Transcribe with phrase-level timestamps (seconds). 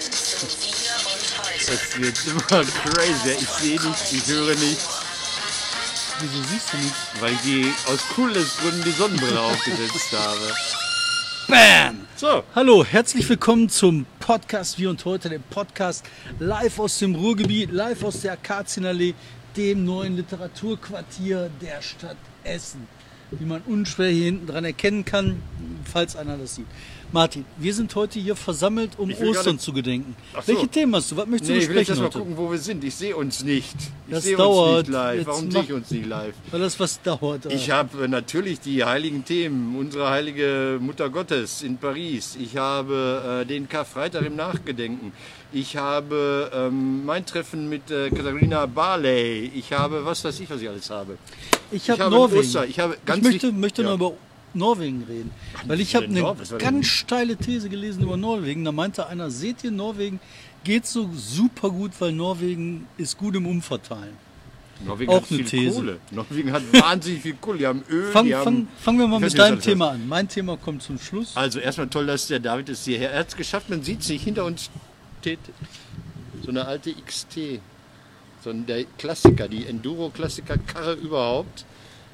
[0.00, 3.36] Es wird immer crazy.
[3.38, 4.88] Ich sehe nichts, ich höre nichts.
[6.20, 6.98] Wieso siehst du nichts?
[7.20, 10.54] Weil ich aus coolen Gründen die Sonnenbrille aufgesetzt habe.
[11.48, 12.06] Bam!
[12.16, 12.44] So.
[12.54, 16.06] Hallo, herzlich willkommen zum Podcast Wir und Heute, dem Podcast
[16.38, 19.12] live aus dem Ruhrgebiet, live aus der Akazienallee,
[19.54, 22.88] dem neuen Literaturquartier der Stadt Essen.
[23.32, 25.42] Wie man unschwer hier hinten dran erkennen kann,
[25.84, 26.66] falls einer das sieht.
[27.12, 30.14] Martin, wir sind heute hier versammelt, um Ich Ostern zu gedenken.
[30.34, 30.46] So.
[30.46, 31.16] Welche Themen hast du?
[31.16, 32.84] Was möchtest nee, du ich will jetzt besprechen erst mal gucken, wo wir sind.
[32.84, 33.74] Ich sehe uns nicht.
[34.06, 34.78] Ich Das sehe dauert.
[34.78, 35.16] uns nicht live.
[35.18, 36.34] Jetzt Warum sehe ich uns nicht live?
[36.52, 37.46] Weil das was dauert.
[37.46, 37.54] äh.
[37.54, 42.36] Ich habe natürlich die heiligen Themen, unsere heilige Mutter Gottes in Paris.
[42.40, 45.12] Ich habe äh, den Karfreitag im Nachgedenken.
[45.52, 49.50] Ich habe ähm, mein Treffen mit äh, Katharina Barley.
[49.56, 51.18] Ich habe, was weiß ich, was ich alles habe.
[51.72, 52.40] Ich habe habe Norwegen.
[52.40, 52.66] Oster.
[52.66, 53.88] Ich habe ganz ich möchte, möchte ja.
[53.88, 54.12] noch über
[54.54, 55.30] Norwegen reden.
[55.66, 58.64] Weil ich habe eine ganz steile These gelesen über Norwegen.
[58.64, 60.20] Da meinte einer, seht ihr, Norwegen
[60.64, 64.16] geht so super gut, weil Norwegen ist gut im Umverteilen.
[64.84, 65.76] Norwegen Auch hat eine These.
[65.76, 65.98] Kohle.
[66.10, 67.58] Norwegen hat wahnsinnig viel Kohle.
[67.58, 70.08] Die haben Öl, Fang, die fang, fangen wir mal mit deinem Thema an.
[70.08, 71.36] Mein Thema kommt zum Schluss.
[71.36, 73.68] Also erstmal toll, dass der David es hierher er hat es geschafft.
[73.68, 74.70] Man sieht sich hinter uns
[75.20, 75.38] steht
[76.42, 77.60] so eine alte XT,
[78.42, 81.66] so ein der Klassiker, die Enduro-Klassiker-Karre überhaupt.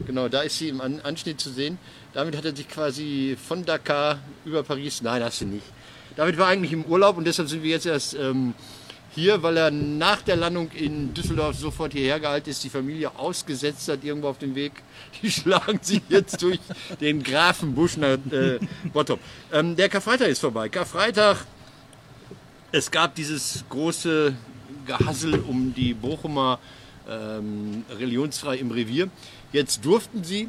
[0.04, 1.78] Genau, da ist sie im An Anschnitt zu sehen.
[2.12, 5.00] Damit hat er sich quasi von Dakar über Paris.
[5.00, 5.64] Nein, hast du nicht.
[6.16, 8.54] David war eigentlich im Urlaub und deshalb sind wir jetzt erst ähm,
[9.16, 13.88] hier, weil er nach der Landung in Düsseldorf sofort hierher gehalten ist, die Familie ausgesetzt
[13.88, 14.72] hat, irgendwo auf dem Weg.
[15.22, 16.60] Die schlagen sich jetzt durch
[17.00, 18.58] den Grafenbusch nach äh,
[18.92, 19.20] Bottrop.
[19.52, 20.68] Ähm, der Karfreitag ist vorbei.
[20.68, 21.46] Karfreitag,
[22.72, 24.34] es gab dieses große
[24.86, 26.58] Gehassel um die Bochumer
[27.08, 29.08] ähm, religionsfrei im Revier.
[29.52, 30.48] Jetzt durften sie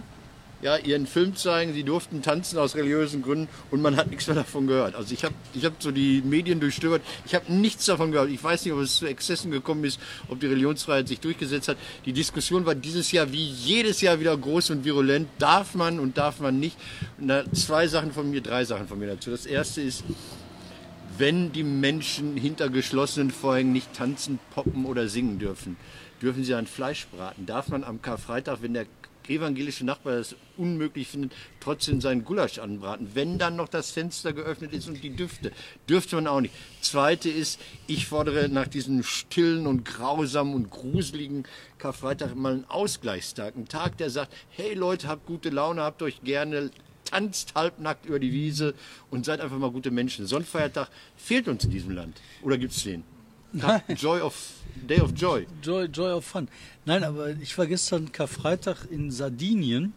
[0.62, 4.36] ja, ihren Film zeigen, sie durften tanzen aus religiösen Gründen und man hat nichts mehr
[4.36, 4.96] davon gehört.
[4.96, 8.32] Also ich habe ich hab so die Medien durchstöbert, ich habe nichts davon gehört.
[8.32, 11.78] Ich weiß nicht, ob es zu Exzessen gekommen ist, ob die Religionsfreiheit sich durchgesetzt hat.
[12.06, 15.28] Die Diskussion war dieses Jahr wie jedes Jahr wieder groß und virulent.
[15.38, 16.78] Darf man und darf man nicht?
[17.20, 19.30] Und da zwei Sachen von mir, drei Sachen von mir dazu.
[19.30, 20.04] Das erste ist,
[21.18, 25.78] wenn die Menschen hinter geschlossenen Vorhängen nicht tanzen, poppen oder singen dürfen,
[26.22, 27.46] dürfen sie dann Fleisch braten.
[27.46, 28.86] Darf man am Karfreitag, wenn der
[29.28, 33.10] evangelische Nachbar das unmöglich findet, trotzdem seinen Gulasch anbraten?
[33.14, 35.52] Wenn dann noch das Fenster geöffnet ist und die Düfte,
[35.90, 36.54] dürfte man auch nicht.
[36.82, 41.44] Zweite ist, ich fordere nach diesem stillen und grausamen und gruseligen
[41.78, 43.56] Karfreitag mal einen Ausgleichstag.
[43.56, 46.72] Einen Tag, der sagt, hey Leute, habt gute Laune, habt euch gerne,
[47.06, 48.74] tanzt halbnackt über die Wiese
[49.12, 50.26] und seid einfach mal gute Menschen.
[50.28, 52.22] So ein Feiertag fehlt uns in diesem Land.
[52.42, 53.04] Oder gibt es den?
[53.60, 54.36] Tag, Joy of,
[54.88, 55.46] Day of Joy.
[55.62, 56.48] Joy, Joy of Fun.
[56.86, 59.94] Nein, aber ich war gestern Karfreitag in Sardinien.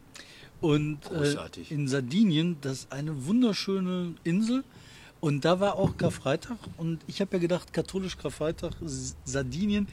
[0.60, 1.36] Und äh,
[1.70, 4.62] in Sardinien, das ist eine wunderschöne Insel.
[5.20, 6.58] Und da war auch Karfreitag.
[6.76, 8.72] Und ich habe ja gedacht, katholisch Karfreitag,
[9.24, 9.88] Sardinien,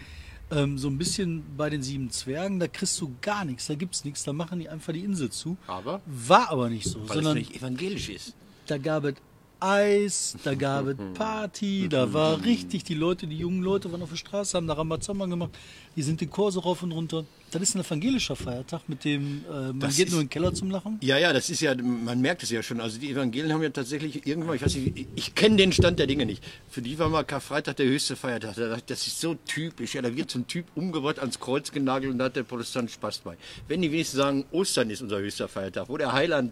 [0.51, 4.05] ähm, so ein bisschen bei den sieben Zwergen, da kriegst du gar nichts, da gibt's
[4.05, 5.57] nichts, da machen die einfach die Insel zu.
[5.67, 6.01] Aber?
[6.05, 8.33] War aber nicht so, Weil es sondern nicht evangelisch ist.
[8.67, 9.15] da gab es
[9.59, 14.09] Eis, da gab es Party, da war richtig, die Leute, die jungen Leute waren auf
[14.09, 15.51] der Straße, haben da Rambazamba gemacht,
[15.95, 17.25] die sind den Kurse rauf und runter.
[17.49, 20.29] Das ist ein evangelischer Feiertag, mit dem äh, man Das geht ist- nur in den
[20.29, 20.97] Keller zum Lachen.
[21.01, 22.81] Ja, ja, das ist ja, man merkt es ja schon.
[22.81, 25.97] Also die Evangelien haben ja tatsächlich irgendwann, ich weiß nicht, ich, ich kenne den Stand
[25.97, 26.43] der Dinge nicht.
[26.69, 28.55] Für die war mal Karfreitag der höchste Feiertag.
[28.87, 29.95] Das ist so typisch.
[29.95, 32.91] Ja, da wird so ein Typ umgebracht, ans Kreuz genagelt und da hat der Protestant
[32.91, 33.37] Spaß bei.
[33.69, 36.51] Wenn die wenigstens sagen, Ostern ist unser höchster Feiertag, wo der Heiland,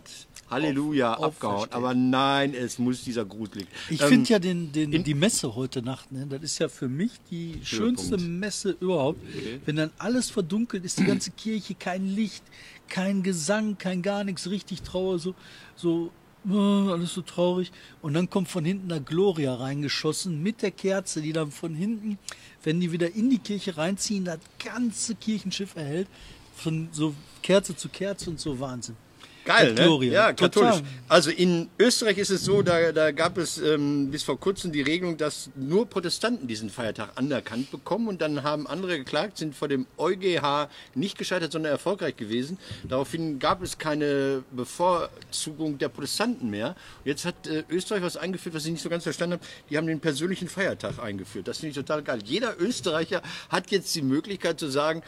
[0.50, 1.72] Halleluja, Auf- abgehauen.
[1.72, 3.67] Aber nein, es muss dieser gruselig.
[3.89, 6.69] Ich Ähm, finde ja den, den, in- die Messe heute Nacht, ne, das ist ja
[6.69, 9.19] für mich die schönste Messe überhaupt.
[9.66, 12.44] Wenn dann alles verdunkelt ist, die ganze Kirche, kein Licht,
[12.88, 15.34] kein Gesang, kein gar nichts, richtig trauer, so,
[15.75, 16.11] so,
[16.47, 17.72] äh, alles so traurig.
[18.03, 22.19] Und dann kommt von hinten da Gloria reingeschossen mit der Kerze, die dann von hinten,
[22.63, 26.07] wenn die wieder in die Kirche reinziehen, das ganze Kirchenschiff erhält.
[26.55, 28.95] Von so Kerze zu Kerze und so Wahnsinn.
[29.45, 29.83] Geil, ne?
[29.83, 30.13] Gloria.
[30.13, 30.72] Ja, Total.
[30.72, 30.89] katholisch.
[31.07, 34.81] Also in Österreich ist es so, da, da gab es ähm, bis vor kurzem die
[34.81, 39.67] Regelung, dass nur Protestanten diesen Feiertag anerkannt bekommen und dann haben andere geklagt, sind vor
[39.67, 42.58] dem EuGH nicht gescheitert, sondern erfolgreich gewesen.
[42.84, 46.70] Daraufhin gab es keine Bevorzugung der Protestanten mehr.
[46.70, 49.46] Und jetzt hat äh, Österreich was eingeführt, was ich nicht so ganz verstanden habe.
[49.70, 51.47] Die haben den persönlichen Feiertag eingeführt.
[51.47, 52.20] Das finde ich total geil.
[52.25, 55.03] Jeder Österreicher hat jetzt die Möglichkeit zu sagen,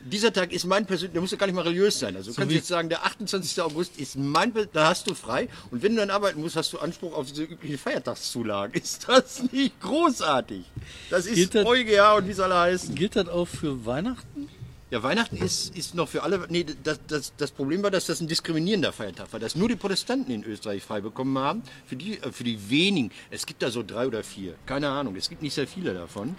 [0.00, 2.14] dieser Tag ist mein persönlicher, der muss ja gar nicht mal religiös sein.
[2.16, 3.60] Also du kannst wie- jetzt sagen, der 28.
[3.62, 5.48] August ist mein, da hast du frei.
[5.70, 8.78] Und wenn du dann arbeiten musst, hast du Anspruch auf diese übliche Feiertagszulage.
[8.78, 10.64] Ist das nicht großartig?
[11.10, 12.94] Das ist Gilt EuGH und wie es alle heißen.
[12.94, 14.48] Gilt das auch für Weihnachten?
[14.88, 16.46] Ja, Weihnachten ist, ist noch für alle.
[16.48, 19.74] Nee, das, das, das Problem war, dass das ein diskriminierender Feiertag war, dass nur die
[19.74, 21.62] Protestanten in Österreich frei bekommen haben.
[21.88, 23.10] Für die, äh, für die wenigen.
[23.28, 24.54] Es gibt da so drei oder vier.
[24.64, 25.16] Keine Ahnung.
[25.16, 26.36] Es gibt nicht sehr viele davon.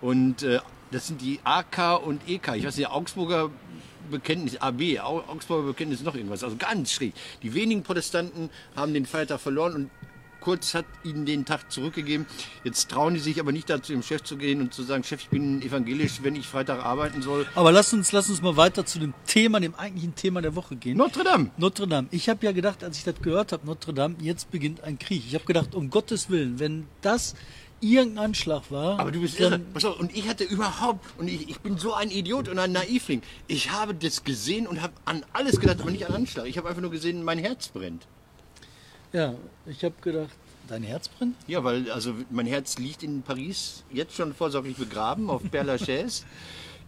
[0.00, 0.60] Und äh,
[0.90, 2.52] das sind die AK und EK.
[2.56, 3.50] Ich weiß nicht, Augsburger
[4.10, 6.42] Bekenntnis, AB, Au- Augsburger Bekenntnis noch irgendwas.
[6.42, 7.12] Also ganz schräg.
[7.42, 9.90] Die wenigen Protestanten haben den Feiertag verloren und
[10.40, 12.24] Kurz hat ihnen den Tag zurückgegeben.
[12.62, 15.20] Jetzt trauen die sich aber nicht dazu, dem Chef zu gehen und zu sagen, Chef,
[15.22, 17.44] ich bin evangelisch, wenn ich Freitag arbeiten soll.
[17.56, 20.76] Aber lass uns, lass uns mal weiter zu dem Thema, dem eigentlichen Thema der Woche
[20.76, 20.96] gehen.
[20.96, 21.50] Notre Dame.
[21.58, 22.06] Notre Dame.
[22.12, 25.24] Ich habe ja gedacht, als ich das gehört habe, Notre Dame, jetzt beginnt ein Krieg.
[25.26, 27.34] Ich habe gedacht, um Gottes Willen, wenn das
[27.80, 29.58] irgendein Anschlag war, Aber du bist irre.
[29.58, 32.72] Pass auf, und ich hatte überhaupt, und ich, ich bin so ein Idiot und ein
[32.72, 33.22] Naivling.
[33.46, 36.46] Ich habe das gesehen und habe an alles gedacht, aber nicht an Anschlag.
[36.46, 38.06] Ich habe einfach nur gesehen, mein Herz brennt.
[39.12, 39.34] ja,
[39.66, 40.34] ich habe gedacht,
[40.68, 41.36] dein Herz brennt?
[41.46, 46.24] Ja, weil also mein Herz liegt in Paris jetzt schon vorsorglich begraben auf Père Lachaise.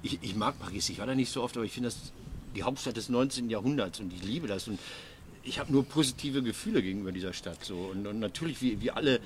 [0.02, 2.14] Ich, ich mag Paris, ich war da nicht so oft, aber ich finde das
[2.54, 3.50] die Hauptstadt des 19.
[3.50, 4.66] Jahrhunderts und ich liebe das.
[4.66, 4.78] Und
[5.42, 7.64] ich habe nur positive Gefühle gegenüber dieser Stadt.
[7.64, 7.76] So.
[7.92, 9.20] Und, und natürlich, wie, wie alle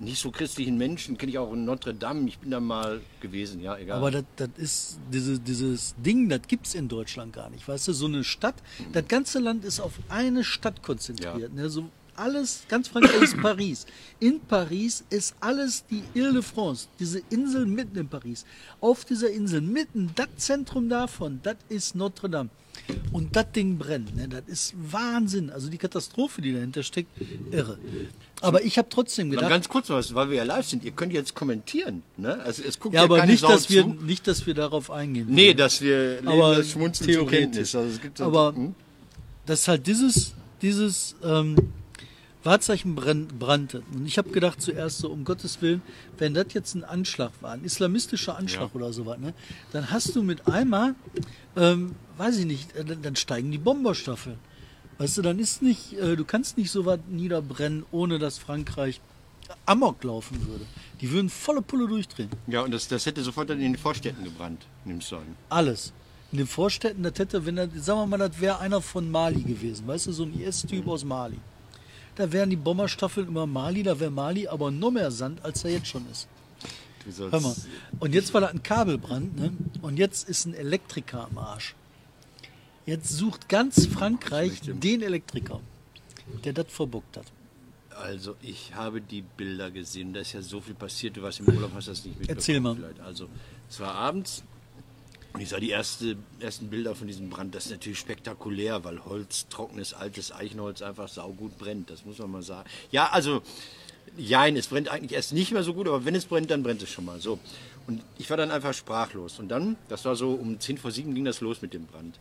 [0.00, 2.26] nicht so christlichen Menschen, kenne ich auch in Notre Dame.
[2.26, 3.98] Ich bin da mal gewesen, ja, egal.
[3.98, 7.68] Aber das, das ist diese, dieses Ding, das gibt's in Deutschland gar nicht.
[7.68, 8.56] Weißt du, so eine Stadt,
[8.92, 11.52] das ganze Land ist auf eine Stadt konzentriert.
[11.52, 11.68] Ne?
[11.68, 13.86] So alles, ganz Frankreich ist Paris.
[14.20, 18.44] In Paris ist alles die Ile de France, diese Insel mitten in Paris.
[18.80, 22.50] Auf dieser Insel, mitten, das Zentrum davon, das ist Notre Dame.
[23.12, 24.16] Und das Ding brennt.
[24.16, 24.28] Ne?
[24.28, 25.50] Das ist Wahnsinn.
[25.50, 27.10] Also die Katastrophe, die dahinter steckt,
[27.50, 27.78] irre.
[28.40, 30.84] Aber ich habe trotzdem gedacht, ganz kurz was, weil wir ja live sind.
[30.84, 32.02] Ihr könnt jetzt kommentieren.
[32.16, 32.40] Ne?
[32.42, 35.26] Also es guckt ja, ja, aber nicht, Sau dass wir, nicht, dass wir darauf eingehen.
[35.28, 37.74] Nee, dass wir Aber das Schmunzeln zur theoretisch.
[37.74, 38.74] Also Aber Hm?
[39.46, 40.32] dass halt dieses,
[40.62, 41.56] dieses ähm,
[42.42, 43.82] Wahrzeichen brannte.
[43.92, 45.82] Und ich habe gedacht zuerst so, um Gottes Willen,
[46.18, 49.34] wenn das jetzt ein Anschlag war, ein islamistischer Anschlag oder sowas, ne,
[49.72, 50.94] dann hast du mit einmal,
[51.56, 54.38] ähm, weiß ich nicht, äh, dann, dann steigen die Bomberstaffeln.
[54.98, 59.00] Weißt du, dann ist nicht, äh, du kannst nicht so was niederbrennen, ohne dass Frankreich
[59.66, 60.64] Amok laufen würde.
[61.00, 62.30] Die würden volle Pulle durchdrehen.
[62.46, 65.36] Ja, und das, das hätte sofort dann in den Vorstädten gebrannt, nimmst du an.
[65.48, 65.92] Alles.
[66.32, 69.42] In den Vorstädten, das hätte, wenn das, sagen wir mal, das wäre einer von Mali
[69.42, 71.38] gewesen, weißt du, so ein IS-Typ aus Mali.
[72.20, 75.70] Da wären die Bomberstaffeln über Mali, da wäre Mali aber noch mehr Sand, als er
[75.70, 76.28] jetzt schon ist.
[77.18, 77.56] Hör mal.
[77.98, 79.54] Und jetzt war da ein Kabelbrand, ne?
[79.80, 81.74] Und jetzt ist ein Elektriker am Arsch.
[82.84, 85.60] Jetzt sucht ganz Frankreich den Elektriker,
[86.44, 87.24] der das verbockt hat.
[87.88, 90.12] Also, ich habe die Bilder gesehen.
[90.12, 91.16] Da ist ja so viel passiert.
[91.16, 92.36] Du warst im Urlaub, hast das nicht mitbekommen.
[92.36, 92.74] Erzähl mal.
[92.74, 93.00] Vielleicht.
[93.00, 93.28] Also,
[93.66, 94.44] es war abends
[95.38, 97.54] ich sah die erste, ersten Bilder von diesem Brand.
[97.54, 101.90] Das ist natürlich spektakulär, weil Holz, trockenes, altes Eichenholz einfach saugut brennt.
[101.90, 102.68] Das muss man mal sagen.
[102.90, 103.42] Ja, also,
[104.16, 106.82] jein, es brennt eigentlich erst nicht mehr so gut, aber wenn es brennt, dann brennt
[106.82, 107.20] es schon mal.
[107.20, 107.38] So.
[107.86, 109.38] Und ich war dann einfach sprachlos.
[109.38, 112.18] Und dann, das war so um 10 vor 7 ging das los mit dem Brand.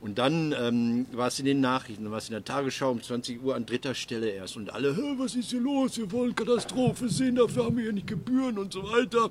[0.00, 3.02] Und dann ähm, war es in den Nachrichten, dann war es in der Tagesschau um
[3.02, 4.56] 20 Uhr an dritter Stelle erst.
[4.56, 5.98] Und alle, "Hä, was ist hier los?
[5.98, 9.28] Wir wollen Katastrophe sehen, dafür haben wir ja nicht Gebühren und so weiter.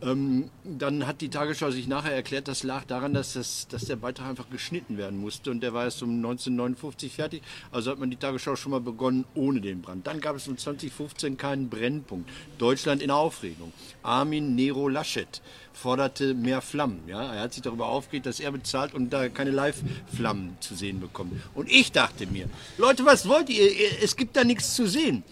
[0.00, 3.96] Ähm, dann hat die Tagesschau sich nachher erklärt, das lag daran, dass, das, dass der
[3.96, 5.50] Beitrag einfach geschnitten werden musste.
[5.50, 7.42] Und der war erst um 1959 fertig.
[7.70, 10.06] Also hat man die Tagesschau schon mal begonnen ohne den Brand.
[10.06, 12.28] Dann gab es um 2015 keinen Brennpunkt.
[12.58, 13.72] Deutschland in Aufregung.
[14.02, 15.40] Armin Nero Laschet
[15.72, 17.02] forderte mehr Flammen.
[17.06, 17.34] Ja?
[17.34, 21.32] Er hat sich darüber aufgeregt, dass er bezahlt und da keine Live-Flammen zu sehen bekommt.
[21.54, 22.48] Und ich dachte mir,
[22.78, 23.70] Leute, was wollt ihr?
[24.02, 25.22] Es gibt da nichts zu sehen.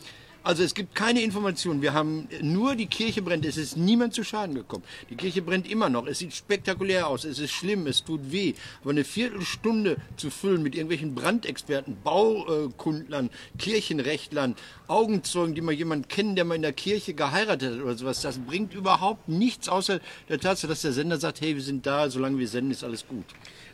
[0.42, 1.82] Also es gibt keine Informationen.
[1.82, 3.44] Wir haben nur die Kirche brennt.
[3.44, 4.84] Es ist niemand zu Schaden gekommen.
[5.10, 6.06] Die Kirche brennt immer noch.
[6.06, 7.24] Es sieht spektakulär aus.
[7.24, 7.86] Es ist schlimm.
[7.86, 8.54] Es tut weh.
[8.80, 14.56] Aber eine Viertelstunde zu füllen mit irgendwelchen Brandexperten, Baukundlern, Kirchenrechtlern,
[14.88, 18.38] Augenzeugen, die mal jemanden kennen, der mal in der Kirche geheiratet hat oder sowas, das
[18.38, 22.38] bringt überhaupt nichts außer der Tatsache, dass der Sender sagt, hey, wir sind da, solange
[22.38, 23.24] wir senden, ist alles gut.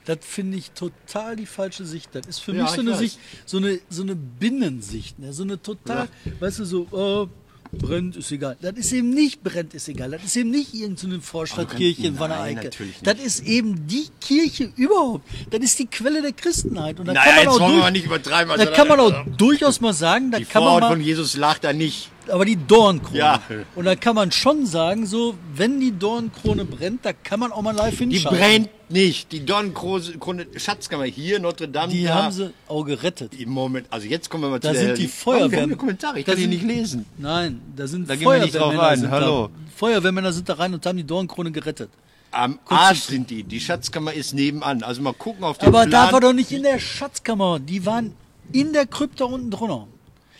[0.06, 2.10] Das finde ich total die falsche Sicht.
[2.14, 2.98] Das ist für Ja, mich so eine weiß.
[2.98, 5.32] Sicht, so eine, so eine Binnensicht, ne?
[5.32, 6.08] so eine total,
[6.40, 7.26] weißt du, so, oh,
[7.72, 8.56] brennt ist egal.
[8.60, 10.12] Das ist eben nicht brennt ist egal.
[10.12, 12.70] Das ist eben nicht irgendeine Vorstadtkirche in Wanne-Eickel.
[13.02, 15.24] Das ist eben die Kirche überhaupt.
[15.50, 17.00] Das ist die Quelle der Christenheit.
[17.00, 19.24] Und da Naja, kann man auch wollen wir durch, übertreiben, Da also kann man auch
[19.36, 22.10] durchaus mal sagen, da Die kann man Vorhaut mal, von Jesus lag da nicht.
[22.30, 23.18] Aber die Dornkrone.
[23.18, 23.40] Ja.
[23.74, 27.62] Und da kann man schon sagen, so, wenn die Dornkrone brennt, da kann man auch
[27.62, 28.36] mal live Die hinschauen.
[28.36, 29.32] brennt nicht.
[29.32, 31.92] Die Dornkrone Schatzkammer hier, Notre Dame.
[31.92, 32.14] Die da.
[32.14, 33.34] haben sie auch gerettet.
[33.38, 34.94] Im Moment, also jetzt kommen wir mal Da zu sind der...
[34.96, 35.64] die Oh, wir haben Feuerwehren.
[35.64, 37.06] eine Kommentare, ich Da kann die sind- nicht lesen.
[37.18, 38.98] Nein, da sind Da gehen wir nicht drauf Feuerwehrmänner ein.
[39.00, 39.48] sind Hallo.
[39.48, 39.60] Da.
[39.76, 41.90] Feuerwehrmänner sind da rein und haben die Dornkrone gerettet.
[42.32, 43.44] Am Arsch sind die.
[43.44, 44.82] Die Schatzkammer ist nebenan.
[44.82, 45.90] Also mal gucken auf den Aber Plan.
[46.08, 47.58] da war doch nicht in der Schatzkammer.
[47.60, 48.12] Die waren
[48.52, 49.86] in der Krypta unten drunter.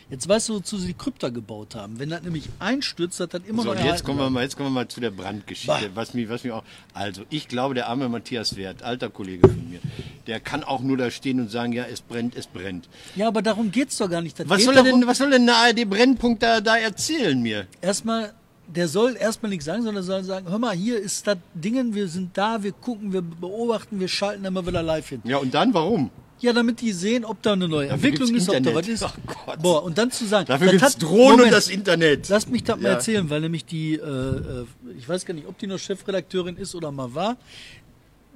[0.09, 1.99] Jetzt weißt du, wozu sie die Krypta gebaut haben.
[1.99, 4.69] Wenn das nämlich einstürzt, hat das immer So, noch jetzt kommen wir mal, jetzt kommen
[4.69, 5.91] wir mal zu der Brandgeschichte.
[5.95, 6.63] Was mich, was mich auch,
[6.95, 9.81] also ich glaube, der arme Matthias Wert, alter Kollege von mir,
[10.29, 12.89] der kann auch nur da stehen und sagen, ja, es brennt, es brennt.
[13.17, 14.39] Ja, aber darum geht's doch gar nicht.
[14.39, 17.67] Das Was geht soll, darum, denn, was soll denn der ARD-Brennpunkt da, da erzählen mir?
[17.81, 18.33] erstmal,
[18.69, 22.07] der soll erstmal nichts sagen, sondern soll sagen, hör mal, hier ist das Dingen, wir
[22.07, 25.23] sind da, wir gucken, wir beobachten, wir schalten immer wieder live hin.
[25.25, 26.11] Ja, und dann warum?
[26.41, 28.87] Ja, damit die sehen, ob da eine neue Dafür Entwicklung gibt's ist, ob da was
[28.89, 28.89] Internet.
[28.89, 29.03] ist.
[29.29, 29.63] Oh Gott.
[29.63, 32.29] Boah, und dann zu sagen, Dafür das gibt es hat- Drohnen und das Internet.
[32.29, 32.95] Lass mich das mal Ja.
[32.95, 34.65] erzählen, weil nämlich die, äh, äh,
[34.99, 37.37] ich weiß gar nicht, ob die noch Chefredakteurin ist oder mal war,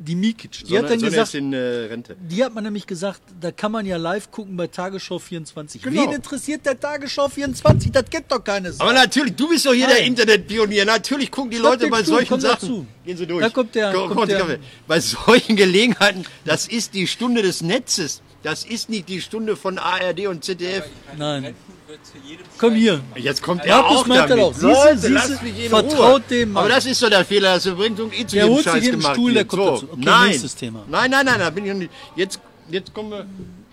[0.02, 2.16] die Mikic, die hat dann Sonne gesagt, in äh, Rente.
[2.18, 5.82] die hat man nämlich gesagt, da kann man ja live gucken bei Tagesschau 24.
[5.82, 6.02] Genau.
[6.04, 7.92] Wen interessiert der Tagesschau 24?
[7.92, 8.82] Das geht doch keine Sau.
[8.84, 9.96] Aber natürlich, du bist doch hier Nein.
[9.96, 10.84] der Internetpionier.
[10.86, 12.60] Natürlich gucken die Lass Leute bei zu, solchen Sachen.
[12.68, 12.86] dazu.
[13.04, 13.42] Gehen Sie durch.
[13.44, 14.58] Da kommt der- Komm, kommt der-.
[14.88, 18.22] Bei solchen Gelegenheiten, das ist die Stunde des Netzes.
[18.42, 20.84] Das ist nicht die Stunde von ARD und ZDF.
[21.18, 21.54] Nein.
[22.58, 23.00] Komm hier.
[23.16, 24.44] Jetzt kommt Ja, er das auch meint er damit.
[24.44, 24.52] doch.
[24.54, 26.20] Siehste, Leute, siehste, lasst mich in vertraut Ruhe.
[26.30, 26.64] dem Mann.
[26.64, 28.64] Aber das ist doch der Fehler, dass du bringst und eh zu Der jedem holt
[28.64, 29.70] sich Scheiß jeden gemacht Stuhl, der kommt so.
[29.72, 29.88] dazu.
[29.92, 30.28] Okay, nein.
[30.28, 30.84] nächstes Thema.
[30.88, 31.90] Nein, nein, nein, da bin ich noch nicht.
[32.16, 33.26] Jetzt, jetzt kommen wir,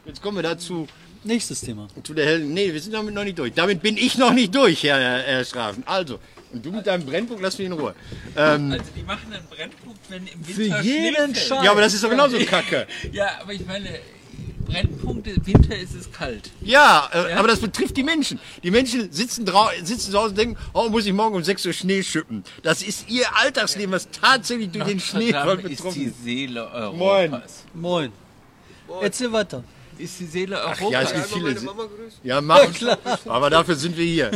[0.05, 0.87] jetzt kommen wir dazu.
[1.23, 1.87] Nächstes Thema.
[2.03, 2.53] Zu der hellen.
[2.53, 3.51] Nee, wir sind damit noch nicht durch.
[3.53, 5.83] Damit bin ich noch nicht durch, Herr, Herr Strafen.
[5.85, 6.19] Also,
[6.53, 7.93] und du mit deinem Brennpunkt, lass mich in Ruhe.
[8.37, 11.37] Ähm, Also die machen einen Brennpunkt, wenn im Für Winter jeden Schnee fällt.
[11.37, 11.63] Scheiß.
[11.65, 12.87] ja, aber das ist doch genauso Kacke.
[13.11, 13.89] Ja, aber ich meine,
[14.67, 16.51] Brennpunkt, im Winter ist es kalt.
[16.61, 17.37] Ja, äh, Ja?
[17.37, 18.39] aber das betrifft die Menschen.
[18.63, 21.65] Die Menschen sitzen, drau sitzen zu Hause und denken, oh, muss ich morgen um 6
[21.65, 22.43] Uhr Schnee schippen.
[22.63, 26.23] Das ist ihr Alltagsleben, was tatsächlich durch den Notre Dame ist betroffen die ist.
[26.23, 27.33] Seele Moin.
[27.33, 27.63] Europas.
[27.73, 28.11] Moin.
[29.01, 29.63] Erzähl weiter.
[29.97, 31.03] Ist die Seele Ja, Europas.
[31.05, 31.55] es gibt viele.
[32.23, 32.59] Ja, mach.
[33.25, 34.31] Aber dafür sind wir hier.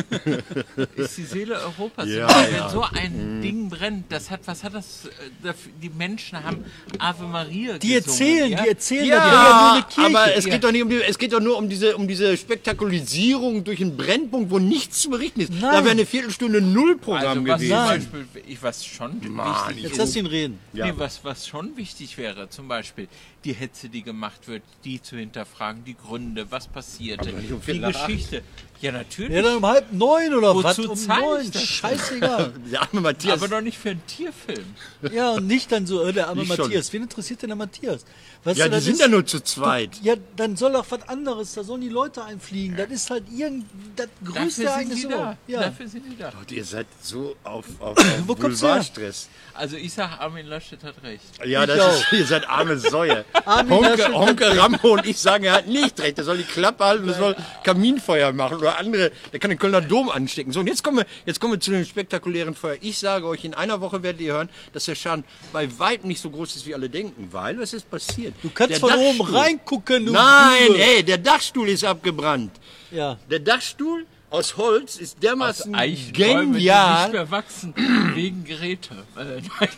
[0.96, 2.08] ist die Seele Europas.
[2.08, 2.64] Ja, meine, ja.
[2.66, 5.06] Wenn so ein Ding brennt, das hat, was hat das,
[5.44, 6.66] äh, die Menschen haben
[7.00, 8.64] Ave Maria Die gesungen, erzählen, ja?
[8.64, 10.18] die erzählen, Ja, ja nur eine Kirche.
[10.18, 10.52] aber es Ja.
[10.52, 13.82] geht doch nicht um die, es geht doch nur um diese, um diese Spektakularisierung durch
[13.82, 15.52] einen Brennpunkt, wo nichts zu berichten ist.
[15.54, 15.84] Da Nein.
[15.84, 17.72] wäre eine Viertelstunde Nullprogramm Also was gewesen.
[18.12, 20.60] Beispiel, ich, was schon Mann, wichtig Jetzt ist, lass ihn reden.
[20.74, 20.88] Ja.
[20.88, 23.08] Nee, was, was schon wichtig wäre, zum Beispiel
[23.44, 25.51] die Hetze, die gemacht wird, die zu hinterfragen,
[25.84, 27.92] die Gründe, was passierte, die.
[27.92, 28.44] Geschichte.
[28.82, 29.32] Ja, natürlich.
[29.32, 31.02] Ja, dann um halb neun oder Wozu was?
[31.02, 31.52] Um neun.
[31.52, 31.64] das?
[31.64, 32.54] Scheißegal.
[32.72, 33.34] Der arme Matthias.
[33.42, 34.66] aber doch nicht für einen Tierfilm.
[35.12, 36.58] Ja, und nicht dann so, äh, der arme Ich schon.
[36.58, 36.92] Matthias.
[36.92, 38.06] Wen interessiert denn der Matthias?
[38.44, 39.92] Weißt ja, du, die sind ist- ja nur zu zweit.
[40.02, 42.76] Ja, dann soll doch was anderes, da sollen die Leute einfliegen.
[42.76, 45.16] Das ist halt irgend das größte Ereignis sie da.
[45.16, 45.38] überhaupt.
[45.48, 45.62] Ja.
[45.62, 46.30] Dafür sind sie da.
[46.40, 48.48] Und ihr seid so auf, auf, Wo auf du?
[48.48, 49.30] Boulevardstress.
[49.54, 51.24] Also ich sag, Armin Laschet hat recht.
[51.46, 51.94] Ja, Ich das auch.
[51.94, 53.26] ist, ihr seid arme Säue.
[53.46, 56.18] Armin Honke, Laschet Honke Rambo und ich sagen, er hat nicht recht.
[56.18, 59.12] Er soll die Klappe halten, er soll Kaminfeuer machen oder andere.
[59.32, 60.52] Der kann den Kölner Dom anstecken.
[60.52, 62.78] So, und jetzt kommen wir, jetzt kommen wir zu dem spektakulären Feuer.
[62.82, 65.24] Ich sage euch, in einer Woche werdet ihr hören, dass der Schaden
[65.54, 67.28] bei weitem nicht so groß ist, wie alle denken.
[67.32, 68.34] Weil, was ist passiert?
[68.42, 70.82] Du kannst Der von oben Dachstuhl- reingucken, du Nein, Bube.
[70.82, 72.52] ey, der Dachstuhl ist abgebrannt.
[72.92, 73.18] Ja.
[73.30, 77.12] Der Dachstuhl aus Holz ist Aus dermaßen Eichenbäumen, die nicht genial.
[77.12, 77.74] mehr wachsen,
[78.16, 78.96] wegen Grete.
[79.18, 79.70] Äh, nein,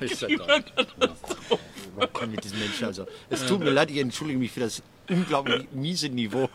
[0.00, 0.22] Ist
[0.98, 1.10] das
[1.96, 3.06] Man kann mit diesen Menschen also.
[3.30, 6.48] Es tut mir leid, ich entschuldige mich für das unglaublich miese Niveau.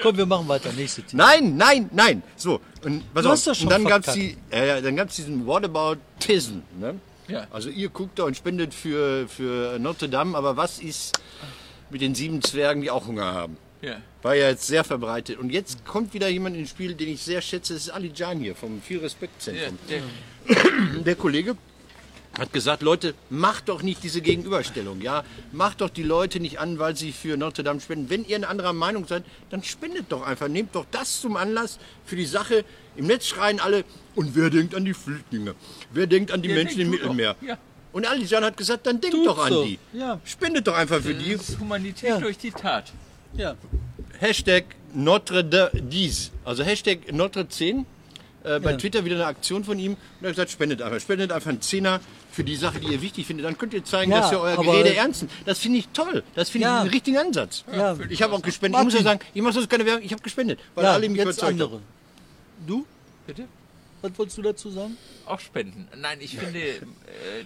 [0.00, 0.72] Komm, wir machen weiter.
[0.72, 1.26] Nächste Thema.
[1.26, 2.22] Nein, nein, nein.
[2.36, 6.60] So, und, pass Du hast und dann gab es die, äh, dann gab's diesen Whataboutism.
[6.78, 7.00] Ne?
[7.28, 7.46] Ja.
[7.50, 11.18] Also ihr guckt da und spendet für, für Notre Dame, aber was ist
[11.90, 13.56] mit den sieben Zwergen, die auch Hunger haben?
[13.82, 13.96] ja.
[14.22, 15.38] War ja jetzt sehr verbreitet.
[15.38, 17.74] Und jetzt kommt wieder jemand ins Spiel, den ich sehr schätze.
[17.74, 19.78] Das ist Ali Can hier vom Viel Respekt Zentrum.
[19.88, 20.02] der,
[21.02, 21.56] der Kollege
[22.38, 25.24] hat gesagt, Leute, macht doch nicht diese Gegenüberstellung, ja?
[25.52, 28.10] Macht doch die Leute nicht an, weil sie für Notre Dame spenden.
[28.10, 30.48] Wenn ihr eine anderer Meinung seid, dann spendet doch einfach.
[30.48, 32.64] Nehmt doch das zum Anlass für die Sache.
[32.96, 35.54] Im Netz schreien alle, und wer denkt an die Flüchtlinge?
[35.92, 36.90] Wer denkt an die Ja, Menschen im.
[36.90, 37.36] Mittelmeer?
[37.40, 37.58] Ja.
[37.92, 39.64] Und Ali Can hat gesagt, dann denkt Tut's doch an so.
[39.64, 39.78] die.
[39.94, 40.20] Ja.
[40.24, 41.36] Spendet doch einfach für die.
[41.36, 42.18] das ist Humanität Ja.
[42.20, 42.92] durch die Tat.
[43.34, 43.54] Ja.
[44.18, 44.64] Hashtag
[44.94, 45.70] Notre Dame,
[46.44, 47.86] also Hashtag Notre 10.
[48.46, 48.76] Äh, bei Ja.
[48.76, 51.60] Twitter wieder eine Aktion von ihm und er hat gesagt, spendet einfach, spendet einfach einen
[51.60, 52.00] Zehner
[52.30, 53.44] für die Sache, die ihr wichtig findet.
[53.44, 55.32] Dann könnt ihr zeigen, Ja, dass ihr euer Gerede ernst nimmt.
[55.46, 56.22] Das finde ich toll.
[56.34, 56.76] Das finde Ja.
[56.76, 57.64] ich einen richtigen Ansatz.
[57.74, 57.96] Ja.
[58.08, 58.78] Ich habe auch gespendet.
[58.80, 61.08] Ich muss ja sagen, ich mache sonst keine Werbung, ich habe gespendet, weil ja, alle
[61.08, 61.72] mich jetzt andere.
[61.72, 61.82] haben.
[62.66, 62.86] Du?
[63.26, 63.46] Bitte?
[64.02, 64.96] Was wolltest du dazu sagen?
[65.24, 65.88] Auch spenden.
[65.96, 66.80] Nein, ich finde, äh,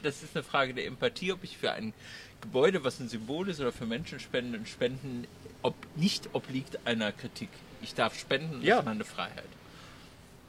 [0.02, 1.94] das ist eine Frage der Empathie, ob ich für ein
[2.42, 5.26] Gebäude, was ein Symbol ist, oder für Menschen spenden und spenden
[5.62, 7.48] ob, nicht obliegt einer Kritik.
[7.82, 8.78] Ich darf spenden, das Ja.
[8.80, 9.44] ist meine Freiheit.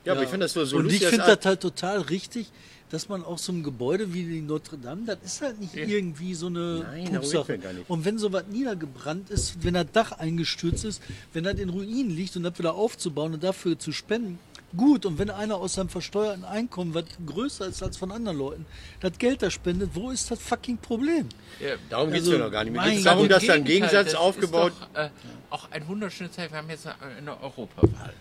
[0.05, 2.51] Ja, aber ich finde das so, so Und ich finde das halt total richtig,
[2.89, 6.33] dass man auch so ein Gebäude wie die Notre Dame, das ist halt nicht irgendwie
[6.33, 7.53] so eine Nein, Pupsache.
[7.53, 7.89] mir gar nicht.
[7.89, 11.01] Und wenn sowas niedergebrannt ist, wenn das Dach eingestürzt ist,
[11.33, 14.39] wenn das in Ruinen liegt und das wieder aufzubauen und dafür zu spenden,
[14.75, 18.65] Gut, und wenn einer aus seinem versteuerten Einkommen, was größer ist als von anderen Leuten,
[19.01, 21.27] das Geld da spendet, wo ist das fucking Problem?
[21.59, 22.73] Ja, Darum geht es Also, mir noch gar nicht.
[22.73, 25.09] Mir geht es darum, Im dass da ein Gegensatz das aufgebaut Ist doch, äh,
[25.49, 26.51] auch ein wunderschönes Zeit.
[26.51, 28.13] Wir haben jetzt eine Europawahl.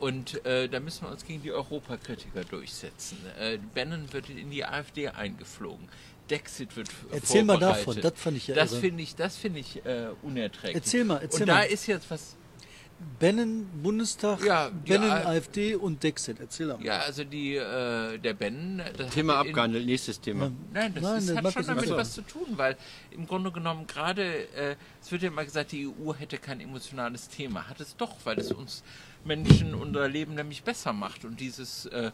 [0.00, 3.18] Und äh, da müssen wir uns gegen die Europakritiker durchsetzen.
[3.38, 5.88] Äh, Bannon wird in die AfD eingeflogen.
[6.30, 9.84] Dexit wird Erzähl mal davon, das fand ich ja Das finde ich, das finde ich
[9.86, 10.76] äh, unerträglich.
[10.76, 11.62] Erzähl mal, erzähl Und da mal.
[11.64, 12.36] ist jetzt was.
[13.20, 16.38] Bannon, Bundestag, Ja, die Bannon, A- AfD und Dexit.
[16.40, 16.82] Erzähl mal.
[16.84, 18.82] Ja, also die äh, der Bannon.
[18.96, 19.86] das Thema abgehandelt.
[19.86, 20.50] Nächstes Thema.
[20.72, 21.96] Nein, das Nein, ist, der hat schon damit so.
[21.96, 22.76] was zu tun, weil
[23.12, 27.28] im Grunde genommen gerade, äh, es wird ja immer gesagt, die EU hätte kein emotionales
[27.28, 27.68] Thema.
[27.68, 28.82] Hat es doch, weil es uns
[29.24, 31.24] Menschen unser Leben nämlich besser macht.
[31.24, 32.10] Und dieses äh,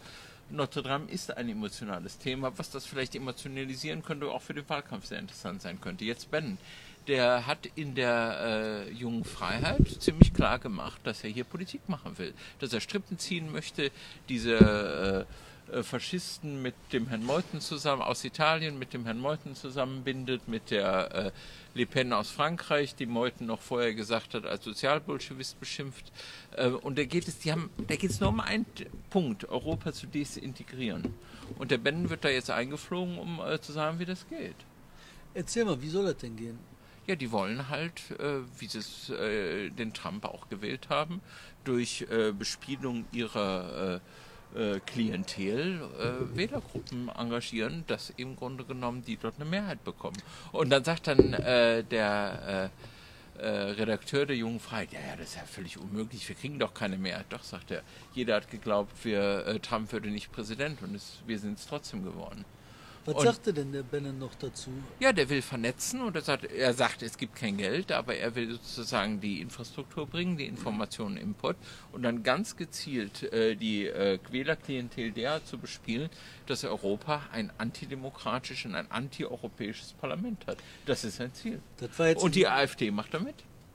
[0.51, 5.07] Notre Dame ist ein emotionales Thema, was das vielleicht emotionalisieren könnte, auch für den Wahlkampf
[5.07, 6.05] sehr interessant sein könnte.
[6.05, 6.59] Jetzt Ben,
[7.07, 12.17] der hat in der äh, jungen Freiheit ziemlich klar gemacht, dass er hier Politik machen
[12.19, 13.91] will, dass er Strippen ziehen möchte,
[14.29, 20.49] diese äh, Faschisten mit dem Herrn Meuthen zusammen aus Italien, mit dem Herrn Meuthen zusammenbindet,
[20.49, 21.31] mit der äh,
[21.75, 26.13] Le Pen aus Frankreich, die Meuthen noch vorher gesagt hat, als Sozialbolschewist beschimpft.
[26.57, 28.67] Äh, und da geht es, die haben, da geht es nur um einen
[29.11, 31.15] Punkt, Europa zu desintegrieren.
[31.59, 34.57] Und der Bannon wird da jetzt eingeflogen, um äh, zu sagen, wie das geht.
[35.35, 36.59] Erzähl mal, wie soll das denn gehen?
[37.07, 41.21] Ja, die wollen halt, äh, wie sie es äh, den Trump auch gewählt haben,
[41.65, 44.01] durch äh, Bespielung ihrer äh,
[44.55, 50.17] äh, Klientel äh, Wählergruppen engagieren, dass im Grunde genommen die dort eine Mehrheit bekommen.
[50.53, 52.71] Und dann sagt dann äh, der
[53.37, 56.73] äh, Redakteur der Jungen Freiheit, ja, ja, das ist ja völlig unmöglich, wir kriegen doch
[56.73, 57.27] keine Mehrheit.
[57.31, 57.83] Doch, sagt er,
[58.15, 62.45] jeder hat geglaubt, wir, Trump würde nicht Präsident und es, wir sind es trotzdem geworden.
[63.07, 64.71] Was Und- sagte denn der Bannon noch dazu?
[64.99, 68.35] Ja, der will vernetzen und er sagt, er sagt, es gibt kein Geld, aber er
[68.35, 71.57] will sozusagen die Infrastruktur bringen, die Informationen Import
[71.93, 76.09] und dann ganz gezielt äh, die äh, Wählerklientel derart zu bespielen,
[76.47, 80.57] dass Europa ein antidemokratisches und ein antieuropäisches Parlament hat.
[80.87, 81.61] Das ist sein Ziel.
[82.17, 83.35] Und die AfD macht damit?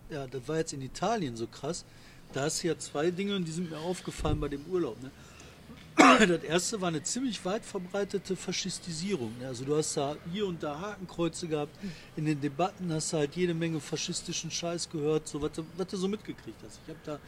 [0.09, 1.85] Ja, das war jetzt in Italien so krass.
[2.33, 5.01] Da du ja zwei Dinge und die sind mir aufgefallen bei dem Urlaub.
[5.01, 5.11] Ne?
[6.27, 9.37] Das erste war eine ziemlich weit verbreitete Faschistisierung.
[9.39, 9.47] Ne?
[9.47, 11.75] Also du hast da hier und da Hakenkreuze gehabt.
[12.15, 15.97] In den Debatten hast du halt jede Menge faschistischen Scheiß gehört, so was, was du
[15.97, 16.79] so mitgekriegt hast.
[16.85, 17.19] Ich habe da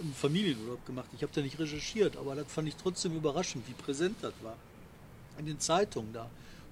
[0.00, 1.08] einen Familienurlaub gemacht.
[1.14, 4.56] Ich habe da nicht recherchiert, aber das fand ich trotzdem überraschend, wie präsent das war.
[5.38, 6.30] In den Zeitungen da.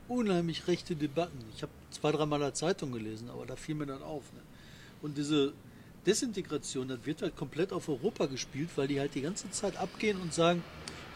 [0.09, 1.38] Unheimlich rechte Debatten.
[1.55, 4.23] Ich habe zwei, dreimal der Zeitung gelesen, aber da fiel mir dann auf.
[4.33, 4.40] Ne?
[5.03, 5.53] Und diese
[6.07, 10.18] Desintegration, das wird halt komplett auf Europa gespielt, weil die halt die ganze Zeit abgehen
[10.21, 10.62] und sagen,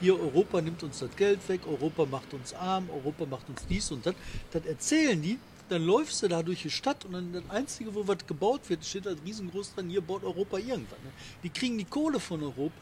[0.02, 3.90] hier Europa nimmt uns das Geld weg, Europa macht uns arm, Europa macht uns dies
[3.92, 4.14] und das.
[4.50, 5.38] Das erzählen die,
[5.68, 8.84] dann läufst du da durch die Stadt und dann das Einzige, wo was gebaut wird,
[8.84, 10.98] steht halt riesengroß dran, hier baut Europa irgendwas.
[11.04, 11.12] Ne?
[11.44, 12.74] Die kriegen die Kohle von Europa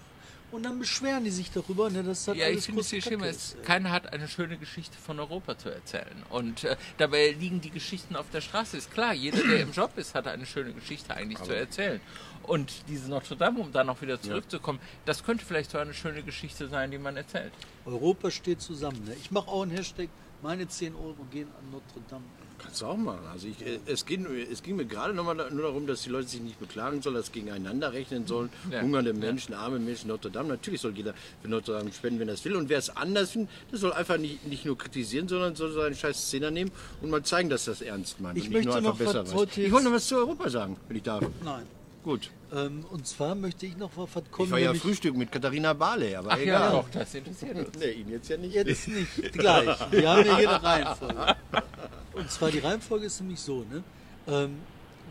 [0.53, 3.03] und dann beschweren die sich darüber, ne, dass das Ja, ich alles finde, das große
[3.03, 6.23] Schema Kacke ist, keiner hat eine schöne Geschichte von Europa zu erzählen.
[6.31, 8.77] Und äh, dabei liegen die Geschichten auf der Straße.
[8.77, 12.01] Ist klar, jeder, der im Job ist, hat eine schöne Geschichte eigentlich zu erzählen.
[12.43, 16.23] Und diese Notre Dame, um da noch wieder zurückzukommen, das könnte vielleicht so eine schöne
[16.23, 17.53] Geschichte sein, die man erzählt.
[17.85, 19.05] Europa steht zusammen.
[19.05, 19.15] Ne?
[19.21, 20.09] Ich mache auch einen Hashtag,
[20.43, 22.25] meine 10 Euro gehen an Notre Dame.
[22.63, 23.21] Kannst du auch machen.
[23.33, 26.29] Also ich, äh, es, ging, es ging mir gerade nochmal nur darum, dass die Leute
[26.29, 28.51] sich nicht beklagen sollen, dass sie gegeneinander rechnen sollen.
[28.71, 28.83] Ja.
[28.83, 30.49] Hungernde Menschen, arme Menschen, Notre Dame.
[30.49, 32.57] Natürlich soll jeder für Notre Dame spenden, wenn er es will.
[32.57, 35.95] Und wer es anders findet, der soll einfach nicht, nicht nur kritisieren, sondern soll seinen
[35.95, 36.71] scheiß Zehner nehmen
[37.01, 38.39] und mal zeigen, dass das ernst meint.
[38.39, 39.57] Ich und möchte nur einfach noch was besser weiß.
[39.57, 41.25] Ich wollte noch was zu Europa sagen, wenn ich darf.
[41.45, 41.67] Nein.
[42.03, 42.31] Gut.
[42.53, 44.47] Ähm, und zwar möchte ich noch was kommen.
[44.47, 46.71] Ich war ja Frühstück mit Katharina Barley, aber Ach ja, egal.
[46.73, 47.79] doch, das interessiert uns.
[47.79, 48.55] Nee, ihn jetzt ja nicht.
[48.55, 49.77] Jetzt nicht gleich.
[49.91, 51.37] Wir haben ja hier eine Reihenfolge.
[52.13, 53.83] Und zwar die Reihenfolge ist nämlich so, ne?
[54.27, 54.57] Ähm,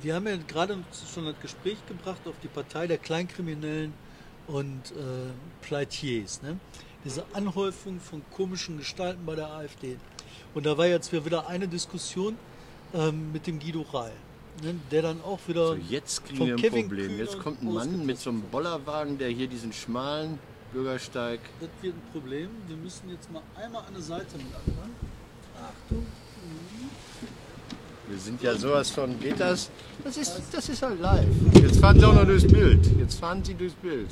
[0.01, 0.77] wir haben ja gerade
[1.13, 3.93] schon das Gespräch gebracht auf die Partei der Kleinkriminellen
[4.47, 5.31] und äh,
[5.61, 6.59] Pleitiers, ne?
[7.05, 9.97] Diese Anhäufung von komischen Gestalten bei der AfD.
[10.53, 12.35] Und da war jetzt wieder eine Diskussion
[12.93, 14.11] ähm, mit dem Guido Reil,
[14.63, 14.75] ne?
[14.91, 17.07] der dann auch wieder So, jetzt kriegen wir ein Kevin Problem.
[17.07, 20.39] Kühner Jetzt kommt ein Mann mit so einem Bollerwagen, der hier diesen schmalen
[20.73, 21.39] Bürgersteig.
[21.61, 22.49] Das wird ein Problem.
[22.67, 24.95] Wir müssen jetzt mal einmal an der Seite mit anfangen.
[25.55, 26.05] Achtung.
[28.09, 29.19] Wir sind ja sowas von.
[29.19, 29.69] Geht das?
[30.03, 31.27] Das ist, das ist halt live.
[31.61, 32.79] Jetzt fahren sie auch noch durchs Bild.
[32.97, 34.09] Jetzt fahren sie durchs Bild.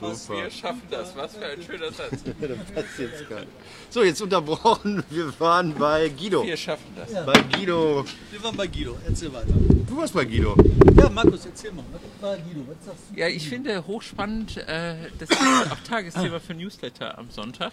[0.00, 0.42] Super.
[0.42, 1.16] Wir schaffen das.
[1.16, 2.10] Was für ein schöner Satz.
[2.40, 3.50] Das passt jetzt gar nicht.
[3.90, 5.02] So, jetzt unterbrochen.
[5.10, 6.44] Wir waren bei Guido.
[6.44, 7.24] Wir schaffen das.
[7.24, 8.04] Bei Guido.
[8.30, 8.96] Wir waren bei Guido.
[9.06, 9.54] Erzähl weiter.
[9.88, 10.54] Du warst bei Guido.
[10.96, 11.84] Ja, Markus, erzähl mal.
[11.92, 12.60] Was war Guido?
[12.66, 13.18] Was sagst du?
[13.20, 17.72] Ja, ich finde hochspannend, äh, das ist auch Tagesthema für Newsletter am Sonntag.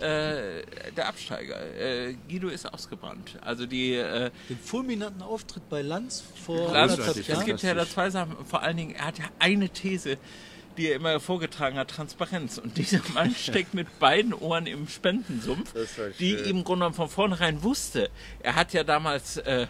[0.00, 0.62] Äh,
[0.96, 1.56] der Absteiger.
[1.78, 3.38] Äh, Guido ist ausgebrannt.
[3.42, 8.08] Also die äh, Den fulminanten Auftritt bei Lanz vor Lanz, es gibt ja da zwei
[8.08, 8.34] Sachen.
[8.46, 10.16] Vor allen Dingen, er hat ja eine These,
[10.80, 12.56] die er immer vorgetragen hat, Transparenz.
[12.56, 15.74] Und dieser Mann steckt mit beiden Ohren im Spendensumpf,
[16.18, 16.44] die schön.
[16.44, 18.08] ihm im Grunde von vornherein wusste.
[18.40, 19.66] Er hat ja damals äh,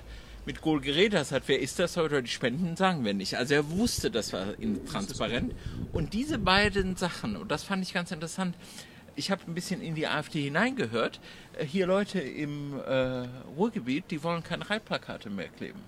[0.47, 2.23] mit Gohl geredet, hat, wer ist das heute?
[2.23, 3.37] Die Spenden sagen wir nicht.
[3.37, 5.53] Also er wusste, das war intransparent.
[5.93, 8.55] Und diese beiden Sachen, und das fand ich ganz interessant,
[9.17, 11.19] ich habe ein bisschen in die AfD hineingehört.
[11.59, 15.81] Äh, Hier Leute im äh, Ruhrgebiet, die wollen keine Reitplakate mehr kleben.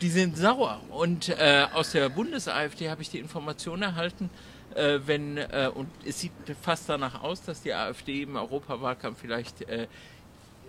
[0.00, 0.80] Die sind sauer.
[0.90, 4.30] Und äh, aus der Bundes-AfD habe ich die Information erhalten,
[4.74, 6.32] äh, wenn, äh, und es sieht
[6.62, 9.88] fast danach aus, dass die AfD im Europawahlkampf vielleicht äh,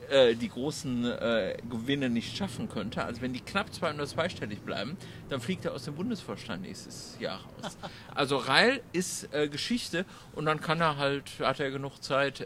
[0.10, 3.04] äh, die großen äh, Gewinne nicht schaffen könnte.
[3.04, 4.98] Also wenn die knapp zwei oder zweistellig bleiben,
[5.30, 7.78] dann fliegt er aus dem Bundesvorstand nächstes Jahr raus.
[8.16, 12.46] Also Reil ist Geschichte und dann kann er halt, hat er genug Zeit,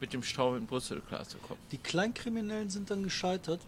[0.00, 1.58] mit dem Stau in Brüssel klarzukommen.
[1.72, 3.60] Die Kleinkriminellen sind dann gescheitert.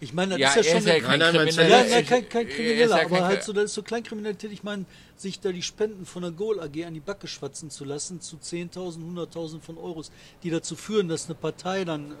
[0.00, 1.68] Ich meine, das Ja, ist ja er schon ist ja kein Nein, Krimineller.
[1.68, 3.82] Ja, ja, ich- kein, kein er Krimineller, ja aber kein- halt so, das ist so
[3.82, 4.52] Kleinkriminalität.
[4.52, 4.84] Ich meine,
[5.16, 8.36] sich da die Spenden von der Goal AG an die Backe schwatzen zu lassen zu
[8.36, 10.10] 10.000, 100.000 von Euros,
[10.42, 12.12] die dazu führen, dass eine Partei dann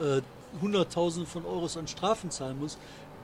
[0.00, 0.22] äh, äh,
[0.62, 2.76] 100.000 von Euros an Strafen zahlen muss.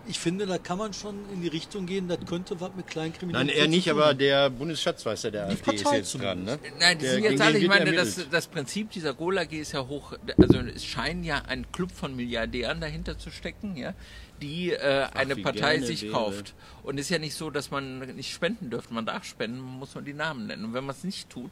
[0.09, 2.87] Ich finde, da kann man schon in die Richtung gehen, das könnte was mit Nein,
[2.87, 6.23] Kleinkriminalität er nicht, tun aber der Bundesschatzmeister der AfD ist Partei jetzt zumindest.
[6.23, 6.45] dran.
[6.45, 6.59] Ne?
[6.79, 9.73] Nein, die Der- sind jetzt alle, ich meine, das, das Prinzip dieser Goal AG ist
[9.73, 13.95] ja hoch, also es scheint ja ein Club von Milliardären dahinter zu stecken, ja,
[14.41, 16.13] die äh, eine Partei sich wäre.
[16.13, 16.55] kauft.
[16.83, 19.79] Und es ist ja nicht so, dass man nicht spenden dürfte, man darf spenden, man
[19.81, 20.67] muss nur die Namen nennen.
[20.67, 21.51] Und wenn man es nicht tut,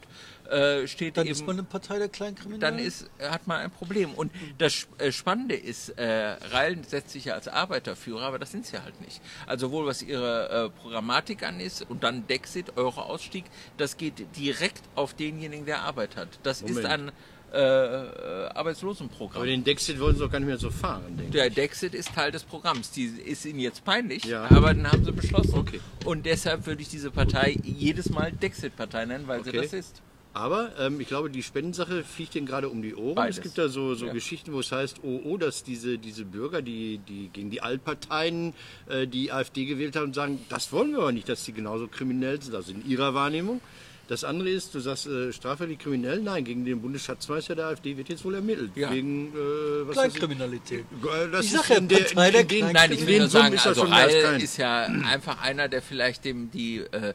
[0.49, 1.33] äh, steht Dann eben...
[1.33, 2.61] ist man eine Partei der Kleinkriminellen.
[2.61, 4.13] dann ist, hat man ein Problem.
[4.13, 8.65] Und das äh, Spannende ist, äh, Reilen setzt sich ja als Arbeiterführer, aber das sind
[8.65, 9.21] sie halt nicht.
[9.45, 13.45] Also sowohl was ihre äh, Programmatik an ist und dann Dexit, Euro-Ausstieg,
[13.77, 16.27] das geht direkt auf denjenigen, der Arbeit hat.
[16.43, 16.87] Das ist Moment.
[16.87, 17.11] ein äh,
[17.55, 19.37] äh, Arbeitslosenprogramm.
[19.41, 21.31] Aber den Dexit wollen sie doch gar nicht mehr so fahren, denke ich.
[21.31, 22.91] Der Dexit ist Teil des Programms.
[22.91, 24.45] Die ist ihnen jetzt peinlich, Ja.
[24.51, 25.53] aber dann haben sie beschlossen.
[25.57, 25.79] Okay.
[26.05, 29.61] Und deshalb würde ich diese Partei jedes Mal Dexit-Partei nennen, weil sie Okay.
[29.61, 30.01] das ist.
[30.33, 33.15] Aber ähm, ich glaube, die Spendensache fliegt ihnen gerade um die Ohren.
[33.15, 33.37] Beides.
[33.37, 34.11] Es gibt da so, so Ja.
[34.11, 38.53] Geschichten, wo es heißt, oh, oh, dass diese, diese Bürger, die, die gegen die Altparteien
[38.89, 42.41] äh, die AfD gewählt haben, sagen, das wollen wir aber nicht, dass die genauso kriminell
[42.41, 43.61] sind, also in ihrer Wahrnehmung.
[44.07, 46.21] Das andere ist, du sagst, äh, straffällig kriminell?
[46.21, 48.71] Nein, gegen den Bundesschatzmeister der AfD wird jetzt wohl ermittelt.
[48.75, 48.91] Ja.
[48.91, 50.81] Wegen, äh, was Kleinkriminalität.
[50.81, 53.19] Äh, Das Ich ist sag ja, in der, Partei der in den, Nein, ich will
[53.19, 57.13] nur sagen, ist also Reil ist ja einfach einer, der vielleicht dem die äh,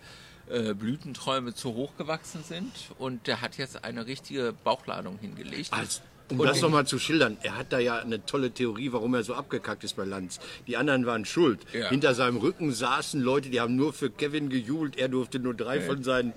[0.50, 5.72] äh, Blütenträume zu hoch gewachsen sind und der hat jetzt eine richtige Bauchladung hingelegt.
[5.72, 9.14] Als, um Und das nochmal zu schildern, er hat da ja eine tolle Theorie, warum
[9.14, 10.40] er so abgekackt ist bei Lanz.
[10.66, 11.60] Die anderen waren schuld.
[11.72, 11.88] Ja.
[11.88, 14.96] Hinter seinem Rücken saßen Leute, die haben nur für Kevin gejubelt.
[14.96, 16.32] Er durfte nur drei von seinen,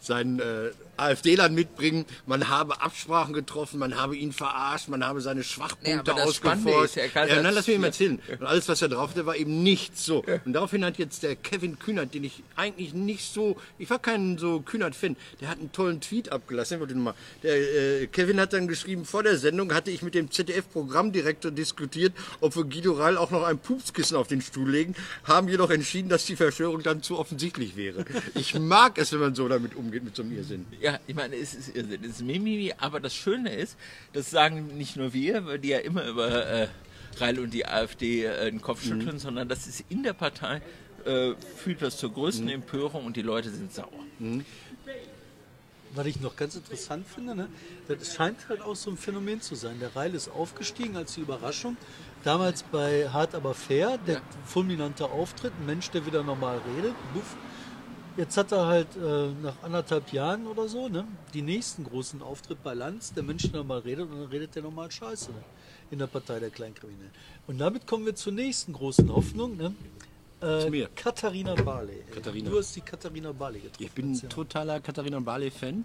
[0.00, 2.04] seinen äh, AfD-Lern mitbringen.
[2.26, 6.96] Man habe Absprachen getroffen, man habe ihn verarscht, man habe seine Schwachpunkte Nee, ausgeforscht.
[6.96, 7.88] ist, ja, nein, lass mich mal ja.
[7.88, 8.20] erzählen.
[8.38, 10.24] Und alles, was er drauf hatte, war eben nichts so.
[10.44, 14.38] Und daraufhin hat jetzt der Kevin Kühnert, den ich eigentlich nicht so, ich war kein
[14.38, 16.74] so Kühnert-Fan, der hat einen tollen Tweet abgelassen.
[16.74, 17.56] Ich wollte mal, der
[18.02, 22.56] äh, Kevin hat dann geschrieben, vor der Sendung hatte ich mit dem ZDF-Programmdirektor diskutiert, ob
[22.56, 26.24] wir Guido Reil auch noch ein Pupskissen auf den Stuhl legen, haben jedoch entschieden, dass
[26.26, 28.04] die Verschwörung dann zu offensichtlich wäre.
[28.34, 30.66] Ich mag es, wenn man so damit umgeht, mit so einem Irrsinn.
[30.80, 33.76] Ja, ich meine, es ist Irrsinn, es ist Mimimi, aber das Schöne ist,
[34.12, 36.68] das sagen nicht nur wir, weil die ja immer über äh,
[37.18, 39.18] Reil und die AfD äh, den Kopf schütteln, Mhm.
[39.18, 40.62] sondern das ist in der Partei,
[41.04, 42.52] äh, führt das zur größten Mhm.
[42.52, 43.88] Empörung und die Leute sind sauer.
[45.94, 47.48] Was ich noch ganz interessant finde, ne,
[47.88, 49.78] das scheint halt auch so ein Phänomen zu sein.
[49.80, 51.78] Der Reil ist aufgestiegen als die Überraschung.
[52.24, 56.94] Damals bei Hart aber fair, der fulminante Auftritt, ein Mensch, der wieder normal redet.
[57.14, 57.36] Buff.
[58.18, 62.64] Jetzt hat er halt äh, nach anderthalb Jahren oder so ne, die nächsten großen Auftritt
[62.64, 65.44] bei Lanz, der Mensch, normal redet, und dann redet der normal Scheiße ne,
[65.92, 67.12] in der Partei der Kleinkriminellen.
[67.46, 69.56] Und damit kommen wir zur nächsten großen Hoffnung.
[69.56, 69.72] Ne,
[70.40, 72.02] äh, Katharina Barley.
[72.12, 72.50] Katharina.
[72.50, 73.84] Du hast die Katharina Barley getroffen.
[73.84, 74.28] Ich bin Erzähl.
[74.28, 75.84] totaler Katharina Barley-Fan,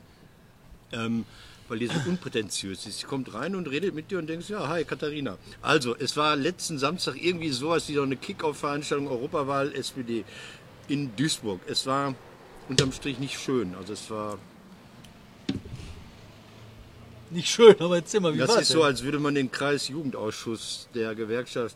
[0.91, 1.25] ähm,
[1.67, 2.97] weil die so unprätentiös ist.
[2.97, 5.37] Sie kommt rein und redet mit dir und denkst, ja, hi Katharina.
[5.61, 10.25] Also, es war letzten Samstag irgendwie sowas wie so eine Kick-Off-Veranstaltung Europawahl SPD
[10.87, 11.61] in Duisburg.
[11.67, 12.15] Es war
[12.69, 13.75] unterm Strich nicht schön.
[13.75, 14.37] Also es war,
[17.29, 18.77] Nicht schön, aber erzähl mal, wie das ist denn?
[18.77, 21.75] so, als würde man den Kreisjugendausschuss der Gewerkschaft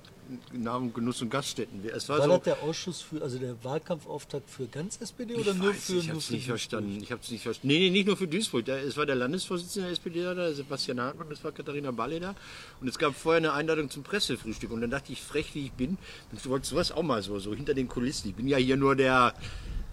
[0.53, 1.81] Namen, Genuss und Gaststätten.
[1.85, 5.53] Es war, War so, das der Ausschuss für, also der Wahlkampfauftakt für ganz SPD oder
[5.53, 6.59] nur weiß, für ich habe es nicht Duisburg?
[6.59, 6.99] verstanden.
[7.01, 7.67] Ich habe es nicht verstanden.
[7.67, 8.65] Nee, nee, nicht nur für Duisburg.
[8.65, 12.35] Der, es war der Landesvorsitzende der SPD da, Sebastian Hartmann, das war Katharina Balle da.
[12.81, 14.71] Und es gab vorher eine Einladung zum Pressefrühstück.
[14.71, 15.97] Und dann dachte ich, frech wie ich bin,
[16.31, 18.29] du wolltest sowas auch mal so, so hinter den Kulissen.
[18.29, 19.33] Ich bin ja hier nur der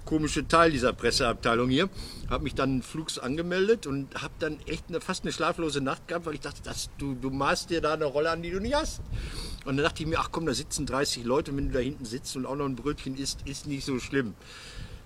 [0.04, 1.88] komische Teil dieser Presseabteilung hier.
[2.28, 6.26] Habe mich dann flugs angemeldet und habe dann echt eine, fast eine schlaflose Nacht gehabt,
[6.26, 8.74] weil ich dachte, das, du, du maßt dir da eine Rolle an, die du nicht
[8.74, 9.00] hast.
[9.64, 11.80] Und dann dachte ich mir, ach komm, da sitzen 30 Leute und wenn du da
[11.80, 14.34] hinten sitzt und auch noch ein Brötchen isst, ist nicht so schlimm.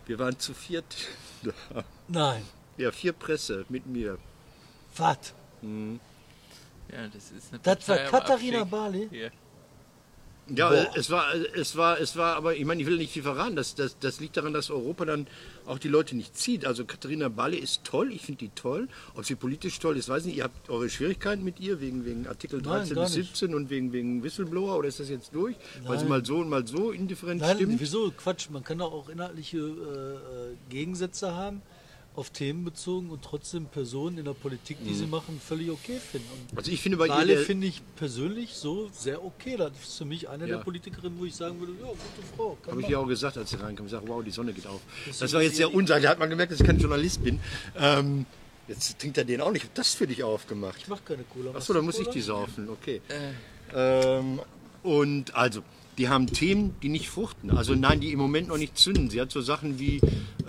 [0.07, 0.97] Wir waren zu viert
[2.09, 2.43] Nein.
[2.77, 4.19] Ja, vier Presse mit mir.
[4.97, 5.35] Was?
[5.63, 8.65] Ja, das ist eine Das war Partei am Katharina.
[8.65, 9.09] Barley?
[9.13, 9.29] Ja.
[10.55, 10.91] Ja, Boah.
[10.95, 13.55] es war, es war, es war, aber ich meine, ich will nicht viel verraten.
[13.57, 15.27] Das, das, das liegt daran, dass Europa dann
[15.67, 16.65] auch die Leute nicht zieht.
[16.65, 18.89] Also Katharina Barley ist toll, ich finde die toll.
[19.15, 20.37] Ob sie politisch toll ist, weiß ich nicht.
[20.39, 23.37] Ihr habt eure Schwierigkeiten mit ihr wegen, wegen Artikel Nein, 13 gar bis nicht.
[23.37, 25.57] 17 und wegen, wegen Whistleblower oder ist das jetzt durch?
[25.85, 26.09] Weil sie Nein.
[26.09, 27.81] mal so und mal so indifferent Nein, stimmt.
[27.81, 28.11] wieso?
[28.11, 28.49] Quatsch.
[28.51, 31.61] Man kann doch auch inhaltliche äh, äh, Gegensätze haben,
[32.19, 36.27] auf Themen bezogen und trotzdem Personen in der Politik, die sie machen, völlig okay finden.
[36.51, 39.57] Und Also ich finde bei der, finde ich persönlich so sehr okay.
[39.57, 40.57] Das ist für mich eine Ja.
[40.57, 42.59] der Politikerinnen, wo ich sagen würde, ja, gute Frau.
[42.69, 43.87] Habe ich ja auch gesagt, als sie reinkam.
[43.87, 44.81] Ich sage, wow, die Sonne geht auf.
[45.07, 46.05] Das Deswegen war jetzt sehr unsagend.
[46.07, 47.39] Da hat man gemerkt, dass ich kein Journalist bin.
[47.79, 48.27] Ähm,
[48.67, 49.67] jetzt trinkt er den auch nicht.
[49.75, 50.77] Das für dich aufgemacht.
[50.79, 51.53] Ich mache keine Cola.
[51.55, 53.01] Achso, dann muss ich die saufen, okay.
[53.75, 54.41] Ähm,
[54.83, 55.63] und also,
[55.99, 57.51] die haben Themen, die nicht fruchten.
[57.51, 59.11] Also nein, die im Moment noch nicht zünden.
[59.11, 60.01] Sie hat so Sachen wie,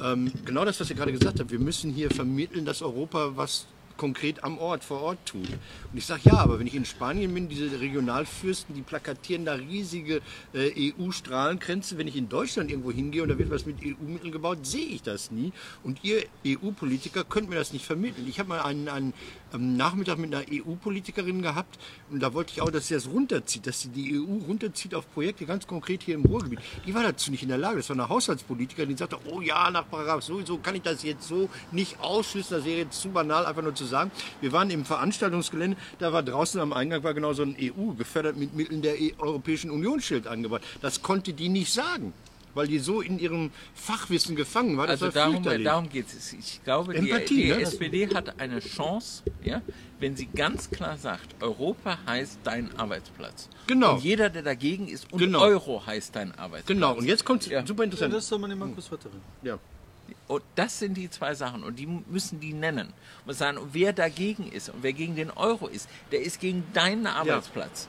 [0.01, 3.65] ähm, genau das, was ihr gerade gesagt habt, wir müssen hier vermitteln, dass Europa was
[3.99, 5.49] konkret am Ort, vor Ort tut.
[5.49, 9.55] Und ich sage ja, aber wenn ich in Spanien bin, diese Regionalfürsten, die plakatieren da
[9.55, 10.21] riesige
[10.53, 11.97] äh, EU-Strahlenkränze.
[11.97, 15.03] Wenn ich in Deutschland irgendwo hingehe und da wird was mit EU-Mitteln gebaut, sehe ich
[15.03, 15.51] das nie.
[15.83, 18.25] Und ihr EU-Politiker könnt mir das nicht vermitteln.
[18.27, 19.13] Ich habe mal einen, einen
[19.57, 21.79] Nachmittag mit einer EU-Politikerin gehabt
[22.11, 25.11] und da wollte ich auch, dass sie das runterzieht, dass sie die EU runterzieht auf
[25.13, 26.59] Projekte ganz konkret hier im Ruhrgebiet.
[26.85, 27.77] Die war dazu nicht in der Lage.
[27.77, 31.27] Das war eine Haushaltspolitikerin, die sagte, oh ja, nach Paragraph sowieso kann ich das jetzt
[31.27, 32.57] so nicht ausschließen.
[32.57, 34.11] Das wäre jetzt zu banal, einfach nur zu sagen.
[34.41, 38.37] Wir waren im Veranstaltungsgelände, da war draußen am Eingang war genau so ein EU, gefördert
[38.37, 40.63] mit Mitteln der E- Europäischen Union Schild angebracht.
[40.81, 42.13] Das konnte die nicht sagen.
[42.55, 44.87] Weil die so in ihrem Fachwissen gefangen war.
[44.87, 45.65] Das Also war darum, fürchterlich.
[45.65, 46.33] darum geht es.
[46.33, 47.59] Ich glaube, die, Empathie, die ne?
[47.59, 49.61] Das- SPD hat eine Chance, ja,
[49.99, 53.49] wenn sie ganz klar sagt, Europa heißt dein Arbeitsplatz.
[53.67, 53.93] Genau.
[53.95, 55.41] Und jeder, der dagegen ist, und Genau.
[55.41, 56.65] Euro heißt dein Arbeitsplatz.
[56.67, 57.65] Genau, und jetzt kommt Ja.
[57.65, 58.13] super Ja, interessant.
[58.13, 59.21] das ist doch mal die Markus Vetterin.
[59.43, 59.59] Ja.
[60.27, 62.93] Und das sind die zwei Sachen und die müssen die nennen.
[63.27, 66.63] Und sagen, und wer dagegen ist und wer gegen den Euro ist, der ist gegen
[66.73, 67.87] deinen Arbeitsplatz.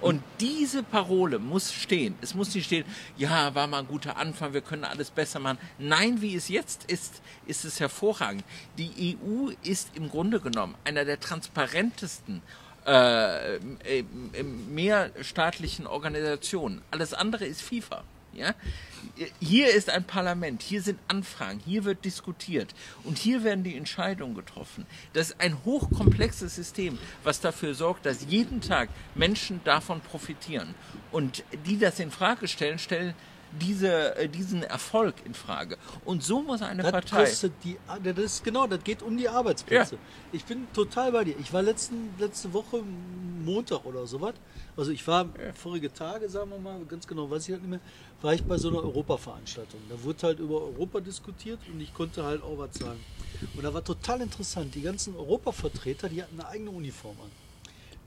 [0.00, 2.16] Und diese Parole muss stehen.
[2.20, 2.84] Es muss nicht stehen,
[3.16, 5.58] ja, war mal ein guter Anfang, wir können alles besser machen.
[5.78, 8.44] Nein, wie es jetzt ist, ist es hervorragend.
[8.78, 12.42] Die EU ist im Grunde genommen einer der transparentesten
[12.86, 13.58] äh,
[14.68, 16.82] mehrstaatlichen Organisationen.
[16.90, 18.02] Alles andere ist FIFA.
[18.32, 18.54] Ja?
[19.40, 24.34] Hier ist ein Parlament, hier sind Anfragen, hier wird diskutiert und hier werden die Entscheidungen
[24.34, 24.86] getroffen.
[25.12, 30.74] Das ist ein hochkomplexes System, was dafür sorgt, dass jeden Tag Menschen davon profitieren.
[31.12, 33.14] Und die das in Frage stellen, stellen
[33.60, 35.76] diese, äh, diesen Erfolg in Frage.
[36.04, 37.24] Und so muss eine Das Partei.
[37.24, 39.96] kostet die, das ist genau, das geht um die Arbeitsplätze.
[39.96, 40.00] Ja.
[40.32, 41.34] Ich bin total bei dir.
[41.40, 42.82] Ich war letzten, letzte Woche
[43.44, 44.34] Montag oder sowas.
[44.76, 47.80] Also ich war vorige Tage, sagen wir mal, ganz genau weiß ich halt nicht mehr,
[48.22, 49.80] war ich bei so einer Europaveranstaltung.
[49.88, 53.00] Da wurde halt über Europa diskutiert und ich konnte halt auch was sagen.
[53.56, 54.74] Und da war total interessant.
[54.74, 57.30] Die ganzen Europavertreter, die hatten eine eigene Uniform an.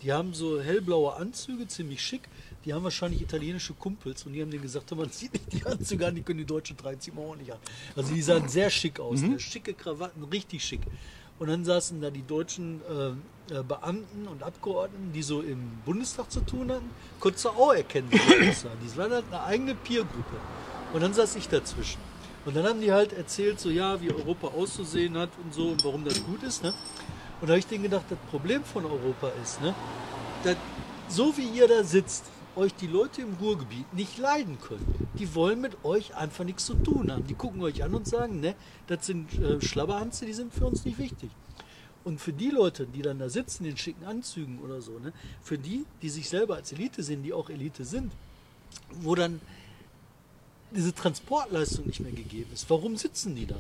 [0.02, 2.24] Die haben so hellblaue Anzüge, ziemlich schick.
[2.66, 6.08] Die haben wahrscheinlich italienische Kumpels und die haben denen gesagt, man sieht nicht die Anzüge
[6.08, 7.60] an, die können die Deutschen tragen, ziehen wir auch nicht an.
[7.96, 9.40] Also die sahen sehr schick aus, ne?
[9.40, 10.82] schicke Krawatten, richtig schick.
[11.40, 16.32] Und dann saßen da die deutschen äh, äh, Beamten und Abgeordneten, die so im Bundestag
[16.32, 18.10] zu tun hatten, konntest du auch erkennen.
[18.12, 20.38] Die waren halt eine eigene Peergruppe.
[20.94, 22.00] Und dann saß ich dazwischen.
[22.46, 25.84] Und dann haben die halt erzählt, so ja, wie Europa auszusehen hat und so und
[25.84, 26.64] warum das gut ist.
[26.64, 26.74] Ne?
[27.42, 29.76] Und da habe ich denen gedacht, das Problem von Europa ist, ne,
[30.44, 30.56] dass
[31.10, 32.24] so wie ihr da sitzt,
[32.56, 35.08] euch die Leute im Ruhrgebiet nicht leiden können.
[35.18, 37.26] Die wollen mit euch einfach nichts zu tun haben.
[37.28, 38.56] Die gucken euch an und sagen, ne,
[38.88, 41.30] das sind äh, Schlabberhanze, die sind für uns nicht wichtig.
[42.04, 45.58] Und für die Leute, die dann da sitzen in schicken Anzügen oder so, ne, für
[45.58, 48.12] die, die sich selber als Elite sehen, die auch Elite sind,
[49.02, 49.40] wo dann
[50.72, 52.70] diese Transportleistung nicht mehr gegeben ist.
[52.70, 53.56] Warum sitzen die da?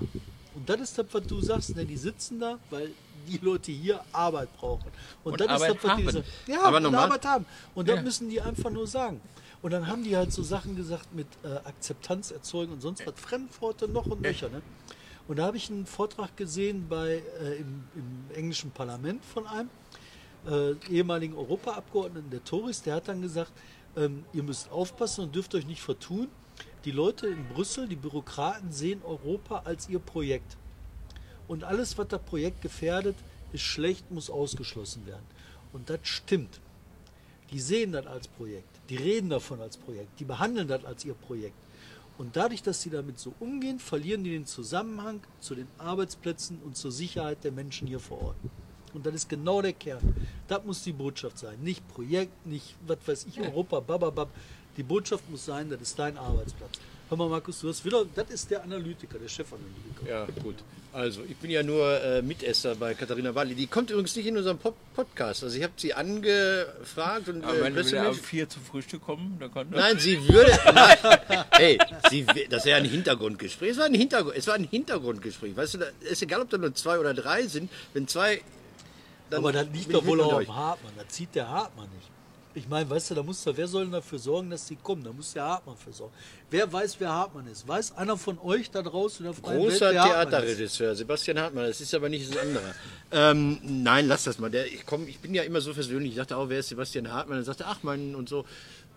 [0.55, 1.85] Und das ist das, was du sagst, ne?
[1.85, 2.91] die sitzen da, weil
[3.27, 4.91] die Leute hier Arbeit brauchen.
[5.23, 6.13] Und, Und das Arbeit ist das, was die haben.
[6.13, 6.25] sagen.
[6.47, 7.45] Ja, Aber und normal- Arbeit haben.
[7.75, 8.01] Und das Ja.
[8.01, 9.21] müssen die einfach nur sagen.
[9.61, 13.13] Und dann haben die halt so Sachen gesagt mit äh, Akzeptanz erzeugen und sonst was.
[13.19, 14.49] Fremdworte noch und nöcher.
[14.49, 14.61] Ne?
[15.27, 19.69] Und da habe ich einen Vortrag gesehen bei, äh, im, im englischen Parlament von einem
[20.45, 23.53] äh, ehemaligen Europaabgeordneten der Tories, der hat dann gesagt,
[23.95, 26.27] ähm, ihr müsst aufpassen und dürft euch nicht vertun.
[26.83, 30.57] Die Leute in Brüssel, die Bürokraten sehen Europa als ihr Projekt.
[31.47, 33.15] Und alles, was das Projekt gefährdet,
[33.51, 35.25] ist schlecht, muss ausgeschlossen werden.
[35.71, 36.59] Und das stimmt.
[37.51, 41.13] Die sehen das als Projekt, die reden davon als Projekt, die behandeln das als ihr
[41.13, 41.55] Projekt.
[42.17, 46.77] Und dadurch, dass sie damit so umgehen, verlieren die den Zusammenhang zu den Arbeitsplätzen und
[46.77, 48.35] zur Sicherheit der Menschen hier vor Ort.
[48.93, 50.15] Und das ist genau der Kern.
[50.47, 51.59] Das muss die Botschaft sein.
[51.61, 54.29] Nicht Projekt, nicht, was weiß ich, Europa, bababab.
[54.77, 56.79] Die Botschaft muss sein, das ist dein Arbeitsplatz.
[57.09, 60.07] Hör mal, Markus, du hast wieder, das ist der Analytiker, der Chefanalytiker.
[60.07, 60.55] Ja, gut.
[60.93, 63.55] Also, ich bin ja nur äh, Mitesser bei Katharina Walli.
[63.55, 65.43] Die kommt übrigens nicht in unserem Pop Podcast.
[65.43, 69.37] Also, ich habe sie angefragt und Aber äh, wenn wir um vier zum Frühstück kommen,
[69.39, 70.51] dann kann Nein, sie würde.
[70.73, 70.97] Nein,
[71.51, 71.79] hey,
[72.11, 73.71] sie, das ist ja ein Hintergrundgespräch.
[73.71, 75.57] Es war ein, Hintergrund, es war ein Hintergrundgespräch.
[75.57, 77.71] Weißt du, da ist egal, ob da nur zwei oder drei sind.
[77.93, 78.41] Wenn zwei.
[79.31, 80.93] Dann Aber das liegt doch wohl auch am Hartmann.
[80.95, 82.12] Das zieht der Hartmann nicht.
[82.55, 85.03] Ich meine, weißt du, da muss wer soll denn dafür sorgen, dass die kommen?
[85.03, 86.13] Da muss der Hartmann für sorgen.
[86.49, 87.67] Wer weiß, wer Hartmann ist?
[87.67, 90.29] Weiß einer von euch da draußen in der freien Großer Welt, wer Hartmann ist?
[90.29, 92.75] Theaterregisseur, Sebastian Hartmann, das ist aber nicht das andere.
[93.11, 94.51] ähm, nein, lass das mal.
[94.51, 96.11] Der, ich, komm, ich bin ja immer so versöhnlich.
[96.11, 97.37] Ich dachte auch, wer ist Sebastian Hartmann?
[97.37, 98.45] Dann sagte, ach mein und so.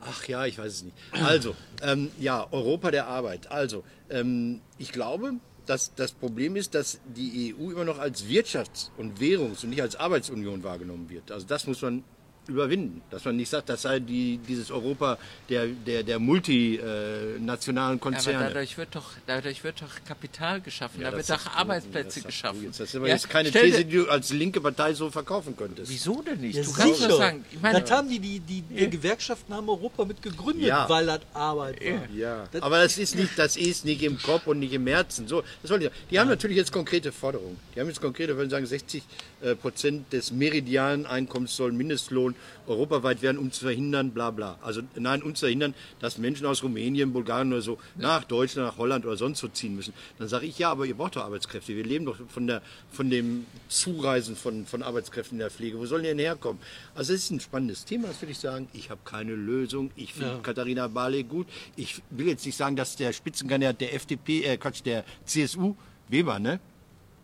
[0.03, 0.97] Ach ja, ich weiß es nicht.
[1.25, 3.51] Also, ähm, ja, Europa der Arbeit.
[3.51, 5.33] Also, ähm, ich glaube,
[5.65, 9.83] dass das Problem ist, dass die EU immer noch als Wirtschafts- und Währungs- und nicht
[9.83, 11.33] als Arbeitsunion wahrgenommen wird.
[11.33, 12.05] Also das muss man
[12.49, 13.03] überwinden.
[13.11, 18.49] Dass man nicht sagt, das sei die, dieses Europa der, der, der multinationalen Aber Konzerne.
[18.49, 22.63] dadurch wird doch, dadurch wird doch Kapital geschaffen, Ja, da wird doch Arbeitsplätze das geschaffen.
[22.65, 22.81] Jetzt.
[22.81, 25.91] Das ist aber Ja, jetzt keine These, die du als linke Partei so verkaufen könntest.
[25.91, 26.57] Wieso denn nicht?
[26.57, 27.09] Ja, du kannst sicher.
[27.09, 30.67] doch sagen, ich meine, das haben die, die, die, die Gewerkschaften haben Europa mit gegründet,
[30.69, 30.89] Ja.
[30.89, 32.17] weil das Arbeit war.
[32.17, 35.27] Ja, Das- aber das ist nicht, das ist nicht im Kopf und nicht im Herzen.
[35.29, 36.03] So, das wollte ich sagen.
[36.11, 37.57] Die haben natürlich jetzt konkrete Forderungen.
[37.75, 39.03] Die haben jetzt konkrete, würden sagen, 60
[39.43, 42.35] äh, Prozent des meridianen Einkommens sollen Mindestlohn
[42.67, 44.59] europaweit werden, um zu verhindern, bla bla.
[44.63, 48.79] Also nein, um zu verhindern, dass Menschen aus Rumänien, Bulgarien oder so nach Deutschland, nach
[48.79, 49.95] Holland oder sonst so ziehen müssen.
[50.19, 51.77] Dann sage ich, ja, aber ihr braucht doch Arbeitskräfte.
[51.77, 55.79] Wir leben doch von, der, von dem Zureisen von, von Arbeitskräften in der Pflege.
[55.79, 56.61] Wo sollen die denn herkommen?
[56.95, 58.69] Also es ist ein spannendes Thema, das will ich sagen.
[58.73, 59.91] Ich habe keine Lösung.
[59.97, 61.47] Ich finde Katharina Barley gut.
[61.77, 65.75] Ich will jetzt nicht sagen, dass der Spitzenkandidat der FDP, äh Quatsch, der CSU,
[66.09, 66.61] Weber, ne?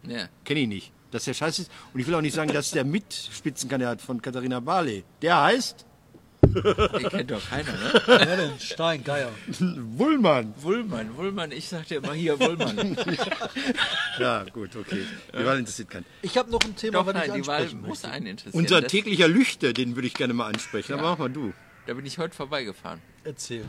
[0.06, 0.28] ja.
[0.44, 0.92] Kenne ich nicht.
[1.12, 1.70] Dass der scheiße ist.
[1.94, 5.86] Und ich will auch nicht sagen, dass der Mitspitzenkandidat von Katharina Barley, der heißt
[6.44, 8.02] den kennt doch keiner, ne?
[8.08, 9.30] Ja, denn Stein, Geier.
[9.60, 10.52] Wullmann.
[10.56, 12.96] Wullmann, Wullmann, ich sagte immer hier Wullmann.
[14.18, 15.04] Ja, gut, okay.
[15.32, 16.04] Die Wahl interessiert keinen.
[16.20, 18.60] Ich habe noch ein Thema, Doch, was nein, ich die Wahl muss einen interessieren.
[18.60, 20.92] Unser Das- täglicher Lüchter, den würde ich gerne mal ansprechen.
[20.94, 21.52] Aber mach mal du.
[21.86, 23.00] Da bin ich heute vorbeigefahren.
[23.24, 23.64] Erzähl.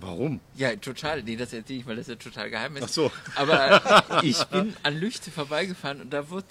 [0.00, 0.40] Warum?
[0.56, 1.22] Ja, total.
[1.22, 2.84] Nee, das erzähle ich, weil das ja total geheim ist.
[2.84, 3.12] Ach so.
[3.34, 6.46] Aber ich bin an Lüchte vorbeigefahren und da wurde,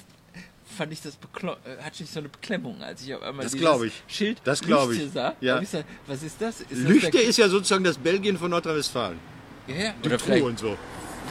[0.77, 3.83] fand ich das äh, hatte ich so eine Beklemmung, als ich auf einmal Das dieses
[3.83, 4.03] ich.
[4.07, 5.11] Schild Das Lüchte ich.
[5.11, 5.33] sah.
[5.41, 5.55] Ja.
[5.55, 6.61] Ich gesagt, was ist das?
[6.61, 9.19] Ist Lüchte das ist ja sozusagen das Belgien von Nordrhein-Westfalen.
[9.67, 9.93] ja, ja.
[10.03, 10.77] Die Oder Crew vielleicht, und so.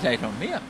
[0.01, 0.61] vielleicht noch mehr.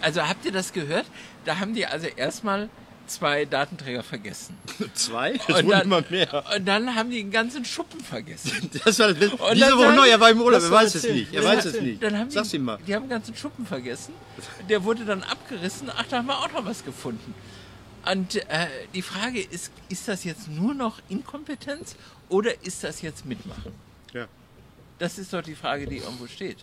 [0.00, 1.06] Also habt ihr das gehört?
[1.44, 2.68] Da haben die also erstmal
[3.06, 4.56] zwei Datenträger vergessen.
[4.94, 5.32] Zwei?
[5.34, 6.44] Es Und wurden dann, immer mehr.
[6.56, 8.70] und dann haben die den ganzen Schuppen vergessen.
[8.84, 9.36] Das war das Beste.
[9.42, 11.32] Und Diese Woche neu, er war im Urlaub, er weiß es nicht.
[11.34, 12.02] Er Ja, weiß es nicht.
[12.02, 12.78] Dann haben Sag's die, ihm mal.
[12.86, 14.14] die haben den ganzen Schuppen vergessen.
[14.70, 15.90] Der wurde dann abgerissen.
[15.94, 17.34] Ach, da haben wir auch noch was gefunden.
[18.10, 21.96] Und äh, die Frage ist, ist das jetzt nur noch Inkompetenz
[22.28, 23.72] oder ist das jetzt Mitmachen?
[24.12, 24.26] Ja.
[24.98, 26.58] Das ist doch die Frage, die irgendwo steht.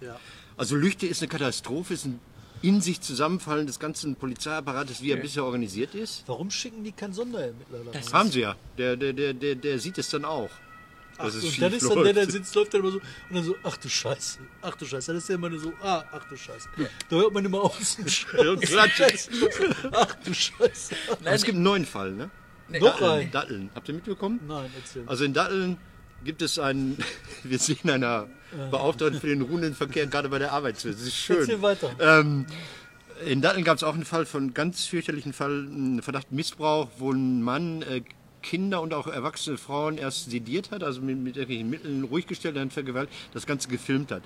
[0.00, 0.18] Ja.
[0.56, 2.20] Also Lüchte ist eine Katastrophe, ist ein
[2.62, 6.24] in sich Zusammenfallen des ganzen Polizeiapparates, wie er bisher organisiert ist.
[6.26, 8.12] Warum schicken die kein Sonderermittler da Das?
[8.12, 8.56] Haben sie ja.
[8.76, 10.50] Der, der, der, der, der sieht es dann auch.
[11.18, 12.32] Ach, dass es und dann ist dann der, der läuft.
[12.32, 15.08] sitzt, läuft dann immer so und dann so, ach du Scheiße, ach du Scheiße.
[15.08, 16.68] Dann ist der immer nur so, ah, ach du Scheiße.
[17.10, 18.04] Da hört man immer außen
[18.48, 19.28] Und klatscht.
[19.92, 20.94] Ach du Scheiße.
[21.10, 22.30] Aber es gibt einen neuen Fall, ne?
[22.68, 23.20] Nee, Noch Datteln.
[23.20, 23.30] ein.
[23.30, 23.70] Datteln.
[23.74, 24.40] Habt ihr mitbekommen?
[24.46, 25.02] Nein, erzähl.
[25.06, 25.76] Also in Datteln
[26.24, 26.98] gibt es einen,
[27.42, 28.28] wir sehen einer
[28.70, 30.94] Beauftragten für den ruhenden Verkehr gerade bei der Arbeitswelt.
[30.96, 31.38] Das ist schön.
[31.38, 31.90] Erzähl weiter.
[32.00, 32.46] Ähm,
[33.24, 37.10] in Datteln gab es auch einen Fall von ganz fürchterlichen Fall, einen Verdacht Missbrauch, wo
[37.12, 38.02] ein Mann äh,
[38.42, 42.56] Kinder und auch erwachsene Frauen erst sediert hat, also mit, mit irgendwelchen Mitteln ruhig gestellt,
[42.56, 44.22] dann vergewaltigt, das Ganze gefilmt hat.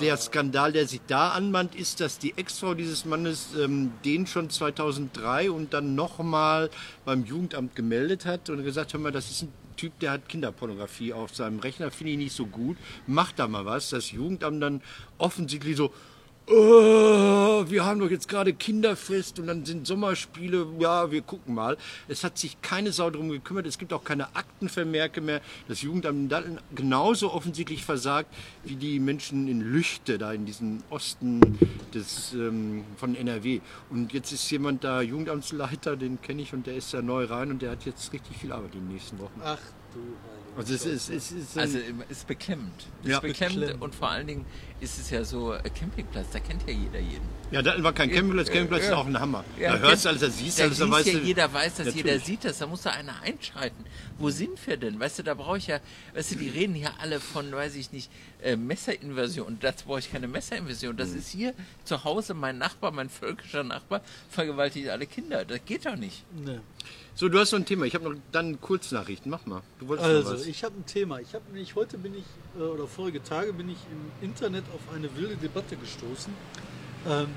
[0.00, 4.50] Der Skandal, der sich da anbahnt, ist, dass die Ex-Frau dieses Mannes ähm, den schon
[4.50, 6.68] 2003 und dann nochmal
[7.06, 11.14] beim Jugendamt gemeldet hat und gesagt, hör mal, das ist ein Typ, der hat Kinderpornografie
[11.14, 13.88] auf seinem Rechner, finde ich nicht so gut, macht da mal was.
[13.88, 14.82] Das Jugendamt dann
[15.16, 15.92] offensichtlich so,
[16.48, 21.76] oh, wir haben doch jetzt gerade Kinderfest und dann sind Sommerspiele, ja, wir gucken mal.
[22.08, 25.40] Es hat sich keine Sau drum gekümmert, es gibt auch keine Aktenvermerke mehr.
[25.68, 28.32] Das Jugendamt in Datteln genauso offensichtlich versagt
[28.64, 31.40] wie die Menschen in Lüchte, da in diesem Osten
[31.94, 33.60] des, ähm, von NRW.
[33.90, 37.50] Und jetzt ist jemand da, Jugendamtsleiter, den kenne ich und der ist da neu rein
[37.50, 39.40] und der hat jetzt richtig viel Arbeit in den nächsten Wochen.
[39.44, 39.58] Ach
[39.94, 40.00] du
[40.60, 42.72] Also es ist, es ist Also ein, es ist beklemmend.
[43.02, 43.16] Es Ja.
[43.16, 43.82] ist beklemmend Beklemmend.
[43.82, 44.44] und vor allen Dingen
[44.82, 47.26] ist es ja so äh, Campingplatz, da kennt ja jeder jeden.
[47.52, 48.96] ja, Datteln war kein Campingplatz, Campingplatz ist ja.
[48.96, 49.44] auch ein Hammer.
[49.58, 51.24] Ja, da hörst du alles, da siehst du da alles, da weißt ja, du.
[51.24, 52.24] jeder weiß das, jeder Natürlich.
[52.24, 53.84] sieht das, da muss da einer einschreiten.
[54.18, 54.98] Wo sind wir denn?
[54.98, 55.78] Weißt du, da brauche ich ja,
[56.14, 58.10] weißt du, die reden ja alle von, weiß ich nicht,
[58.42, 59.58] äh, Messerinversion.
[59.60, 60.94] Dazu brauche ich keine Messerinversion.
[60.94, 60.98] Mhm.
[60.98, 61.54] Das ist hier
[61.84, 65.44] zu Hause mein Nachbar, mein völkischer Nachbar, vergewaltigt alle Kinder.
[65.44, 66.24] Das geht doch nicht.
[66.34, 66.58] Nee.
[67.14, 67.84] So, du hast so ein Thema.
[67.84, 69.30] Ich habe noch dann Kurznachrichten.
[69.30, 69.62] Mach mal.
[69.78, 70.46] Du wolltest noch Also, was.
[70.46, 71.20] ich habe ein Thema.
[71.20, 72.24] Ich habe nämlich heute bin ich
[72.58, 76.32] äh, oder vorige Tage bin ich im Internet auf eine wilde Debatte gestoßen.
[77.08, 77.28] Ähm,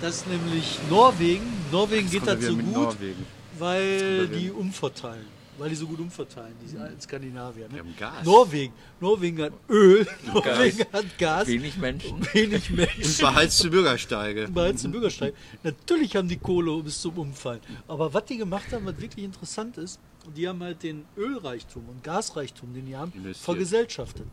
[0.00, 3.26] dass nämlich Norwegen, Norwegen geht das so mit gut, Norwegen.
[3.58, 5.26] weil die umverteilen.
[5.58, 7.64] Weil die so gut umverteilen, diese alten Skandinavier.
[7.64, 7.70] Ne?
[7.74, 8.24] Die haben Gas.
[8.24, 8.72] Norwegen.
[9.00, 12.24] Norwegen hat Öl, Norwegen hat Gas, Wenig Menschen.
[12.32, 13.18] wenig Menschen.
[13.18, 14.46] Beheizte Bürgersteige.
[14.54, 15.34] beheizte Bürgersteig.
[15.64, 17.60] Natürlich haben die Kohle bis zum Umfallen.
[17.88, 19.98] Aber was die gemacht haben, was wirklich interessant ist,
[20.36, 23.44] die haben halt den Ölreichtum und Gasreichtum, den die haben, Investiert.
[23.44, 24.26] vergesellschaftet.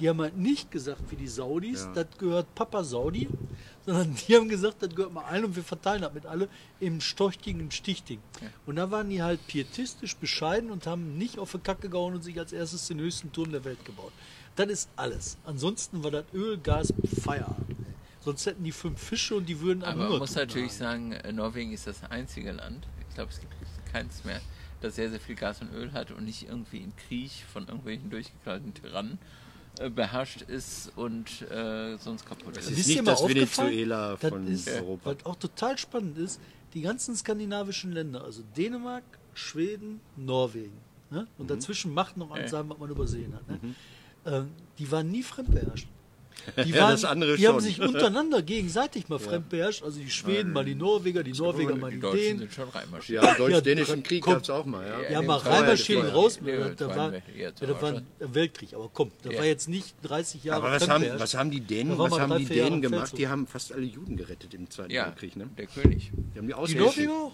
[0.00, 1.92] Die haben halt nicht gesagt, wie die Saudis, Ja.
[2.02, 3.28] das gehört Papa Saudi,
[3.86, 6.48] sondern die haben gesagt, das gehört mal allen und wir verteilen das mit alle
[6.80, 8.18] im Storchding, im Stichding.
[8.66, 12.22] Und da waren die halt pietistisch bescheiden und haben nicht auf die Kacke gehauen und
[12.24, 14.12] sich als erstes den höchsten Turm der Welt gebaut.
[14.56, 15.36] Das ist alles.
[15.44, 17.76] Ansonsten war das Öl, Gas, Feierabend.
[18.20, 21.10] Sonst hätten die fünf Fische und die würden am Aber man muss natürlich nagen.
[21.10, 23.52] sagen, äh, Norwegen ist das einzige Land, ich glaube, es gibt
[23.92, 24.40] keins mehr,
[24.82, 28.10] das sehr, sehr viel Gas und Öl hat und nicht irgendwie in Krieg von irgendwelchen
[28.10, 29.18] durchgeknallten Tyrannen
[29.78, 32.70] äh, beherrscht ist und äh, sonst kaputt ist.
[32.70, 33.26] ist Ist nicht mal das?
[33.28, 35.10] Venezuela Das von ist, Europa.
[35.16, 36.40] Was auch total spannend ist,
[36.74, 39.04] die ganzen skandinavischen Länder, also Dänemark,
[39.34, 40.76] Schweden, Norwegen,
[41.10, 41.26] ne?
[41.38, 41.48] und Mhm.
[41.48, 43.48] dazwischen macht noch eins sagen, was man übersehen hat.
[43.48, 43.74] Ne?
[44.24, 45.88] Ähm, die waren nie fremdbeherrscht.
[46.64, 49.82] Die, Ja, waren, das andere die haben sich untereinander gegenseitig mal fremdbeherrscht.
[49.82, 52.38] Also die Schweden mal die Norweger, die Norweger mal die die Deutschen Dänen.
[52.40, 53.22] sind schon reinmarschiert.
[53.22, 54.86] Ja, deutsch-dänischen Krieg gab es auch mal.
[54.86, 55.10] Ja.
[55.10, 56.38] Ja, mal reinmarschieren, raus.
[56.44, 59.38] Da, im war, ja, da aber war ein Weltkrieg, aber komm, da Ja.
[59.38, 62.46] war jetzt nicht 30 Jahre Aber was haben, was haben die Dänen, was haben die
[62.46, 63.16] Dänen gemacht?
[63.16, 65.36] Die haben fast alle Juden gerettet im Zweiten Ja, Weltkrieg.
[65.36, 65.48] Ne?
[65.56, 66.10] der König.
[66.34, 67.06] Die haben die Die.
[67.06, 67.32] Norweger auch.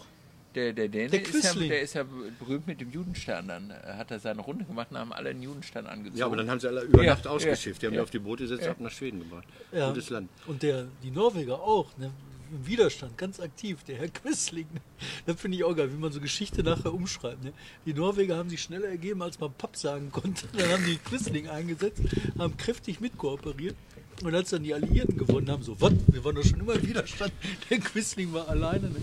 [0.54, 1.68] Der, der Däne Der ist ja, Quisling.
[1.68, 2.04] der ist ja
[2.38, 3.48] berühmt mit dem Judenstern.
[3.48, 6.18] Dann äh, hat er seine Runde gemacht und haben alle einen Judenstern angezogen.
[6.18, 7.82] Ja, aber dann haben sie alle über Ja, Nacht ausgeschifft.
[7.82, 8.70] Die haben ja, die auf die Boote gesetzt ja.
[8.70, 9.46] ab nach Schweden gebracht.
[9.72, 9.88] Ja.
[9.88, 10.30] Gutes Land.
[10.46, 12.10] Und der, die Norweger auch, ne?
[12.50, 14.66] im Widerstand, ganz aktiv, der Herr Quisling.
[14.72, 14.80] Ne?
[15.26, 17.44] Das finde ich auch geil, wie man so Geschichte nachher umschreibt.
[17.44, 17.52] Ne?
[17.86, 20.46] Die Norweger haben sich schneller ergeben, als man Papp sagen konnte.
[20.56, 22.02] Dann haben die Quisling eingesetzt,
[22.38, 23.76] haben kräftig mitkooperiert.
[24.24, 25.92] Und als dann die Alliierten gewonnen haben, so, was?
[26.08, 27.32] Wir waren doch schon immer im Widerstand.
[27.70, 28.90] Der Quisling war alleine.
[28.90, 28.98] Ne?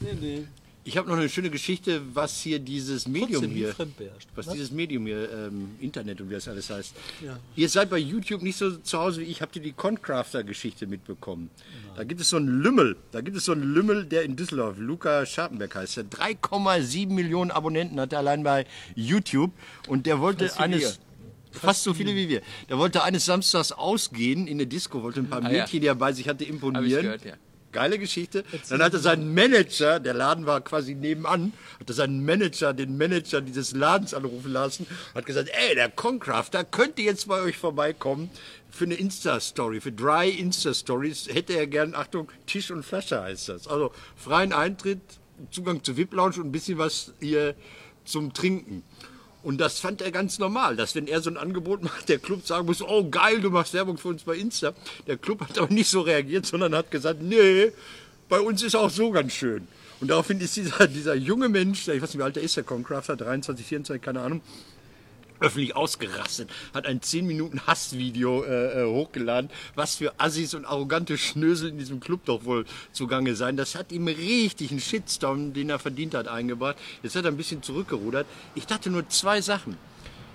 [0.00, 0.44] Nee, nee.
[0.84, 3.72] Ich habe noch eine schöne Geschichte, was hier dieses Medium hier,
[4.34, 4.52] was Was?
[4.52, 6.92] dieses Medium hier, ähm, Internet und wie das alles heißt.
[7.24, 7.38] Ja.
[7.54, 9.40] Ihr seid bei YouTube nicht so zu Hause wie ich.
[9.42, 11.50] Habt ihr die Concrafter-Geschichte mitbekommen?
[11.96, 12.96] Da gibt es so einen Lümmel.
[13.12, 16.04] Da gibt es so einen Lümmel, der in Düsseldorf, Luca Scharpenberg heißt der.
[16.10, 18.66] 3,7 Millionen Abonnenten hat er allein bei
[18.96, 19.52] YouTube.
[19.86, 20.98] Und der wollte Fast eines.
[21.52, 22.40] Fast so viele wie wir.
[22.70, 25.60] Der wollte eines Samstags ausgehen in eine Disco, wollte ein paar Ah, ja.
[25.62, 26.82] Mädchen, die er bei sich hatte, imponieren.
[26.84, 27.34] Hab ich gehört, ja.
[27.72, 28.44] Geile Geschichte.
[28.68, 33.74] Dann hatte sein Manager, der Laden war quasi nebenan, hatte seinen Manager, den Manager dieses
[33.74, 38.30] Ladens anrufen lassen, hat gesagt, ey, der Concrafter könnte jetzt bei euch vorbeikommen
[38.70, 43.68] für eine Insta-Story, für drei Insta-Stories hätte er gern, Achtung, Tisch und Flasche heißt das.
[43.68, 45.00] Also freien Eintritt,
[45.50, 47.54] Zugang zur VIP-Lounge und ein bisschen was hier
[48.04, 48.82] zum Trinken.
[49.42, 52.46] Und das fand er ganz normal, dass wenn er so ein Angebot macht, der Club
[52.46, 54.72] sagen muss, oh geil, du machst Werbung für uns bei Insta.
[55.06, 57.72] Der Club hat aber nicht so reagiert, sondern hat gesagt, nee,
[58.28, 59.66] bei uns ist auch so ganz schön.
[60.00, 62.64] Und daraufhin ist dieser, dieser junge Mensch, ich weiß nicht, wie alt er ist, der
[62.64, 64.40] Concrafter, 23, 24, keine Ahnung,
[65.42, 71.18] öffentlich ausgerastet, hat ein 10 Minuten Hassvideo äh, äh, hochgeladen, was für Assis und arrogante
[71.18, 73.56] Schnösel in diesem Club doch wohl zugange sein.
[73.56, 76.76] Das hat ihm richtig einen Shitstorm, den er verdient hat, eingebracht.
[77.02, 78.26] Jetzt hat er ein bisschen zurückgerudert.
[78.54, 79.76] Ich dachte nur zwei Sachen.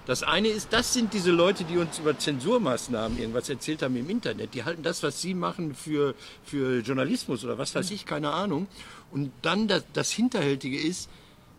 [0.08, 4.10] Das eine ist, das sind diese Leute, die uns über Zensurmaßnahmen irgendwas erzählt haben im
[4.10, 4.54] Internet.
[4.54, 8.68] Die halten das, was sie machen, für, für Journalismus oder was weiß ich, keine Ahnung.
[9.12, 11.10] Und dann das, das Hinterhältige ist,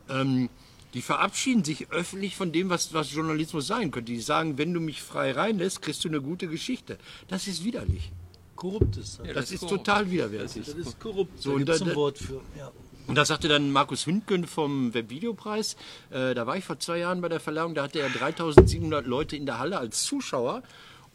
[0.08, 0.48] ähm,
[0.94, 4.10] die verabschieden sich öffentlich von dem, was, was Journalismus sein könnte.
[4.12, 6.98] Die sagen, wenn du mich frei reinlässt, kriegst du eine gute Geschichte.
[7.28, 8.10] Das ist widerlich.
[8.56, 9.26] Korrupt ist das.
[9.26, 9.86] Ja, Das, das ist korrupt.
[9.86, 10.64] total widerwärtig.
[10.66, 11.40] Das ist korrupt.
[11.42, 12.40] So, da und gibt es da- ein Wort für.
[12.58, 12.72] Ja.
[13.06, 15.76] Und das sagte dann Markus Hündgen vom Webvideopreis.
[16.10, 19.34] Äh, da war ich vor zwei Jahren bei der Verleihung, da hatte er 3700 Leute
[19.36, 20.62] in der Halle als Zuschauer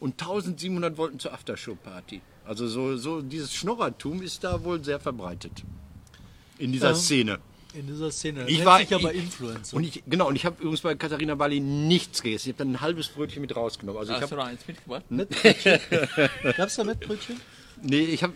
[0.00, 2.20] und 1700 wollten zur Aftershow-Party.
[2.44, 5.62] Also so, so dieses Schnorrertum ist da wohl sehr verbreitet.
[6.58, 6.94] In dieser Ja.
[6.96, 7.38] Szene.
[7.74, 8.44] In dieser Szene.
[8.48, 9.76] Ich war sich aber ich, Influencer.
[9.76, 12.50] Und ich, genau, und ich habe übrigens bei Katharina Bali nichts gegessen.
[12.50, 13.98] Ich habe dann ein halbes Brötchen mit rausgenommen.
[13.98, 15.04] Also ich Hast du habe noch eins mitgebracht?
[16.56, 17.40] Gab es da Mettbrötchen?
[17.82, 18.34] Nee, ich habe.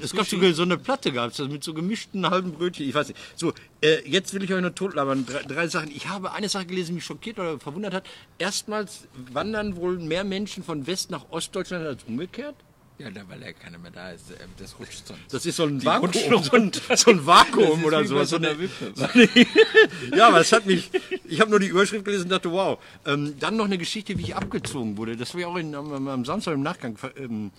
[0.00, 2.86] Es gab sogar so eine Platte gab's, also mit so gemischten halben Brötchen.
[2.86, 3.20] Ich weiß nicht.
[3.34, 5.24] So, äh, jetzt will ich euch noch totlabern.
[5.26, 5.90] Drei, drei Sachen.
[5.90, 8.04] Ich habe eine Sache gelesen, die mich schockiert oder verwundert hat.
[8.38, 12.56] Erstmals wandern wohl mehr Menschen von West nach Ostdeutschland als umgekehrt.
[12.96, 14.30] Ja, weil ja keiner mehr da ist.
[14.30, 15.20] äh, Das rutscht sonst.
[15.32, 16.12] Das ist so ein Die Vakuum,
[16.44, 18.16] so ein, so ein Vakuum oder wie so.
[18.16, 19.28] eine, so eine,
[20.16, 20.90] ja, aber es hat mich,
[21.24, 22.78] Ich habe nur die Überschrift gelesen und dachte, wow.
[23.04, 25.16] Ähm, dann noch eine Geschichte, wie ich abgezogen wurde.
[25.16, 27.50] Das habe ich auch in, am, am Samstag im Nachgang ähm,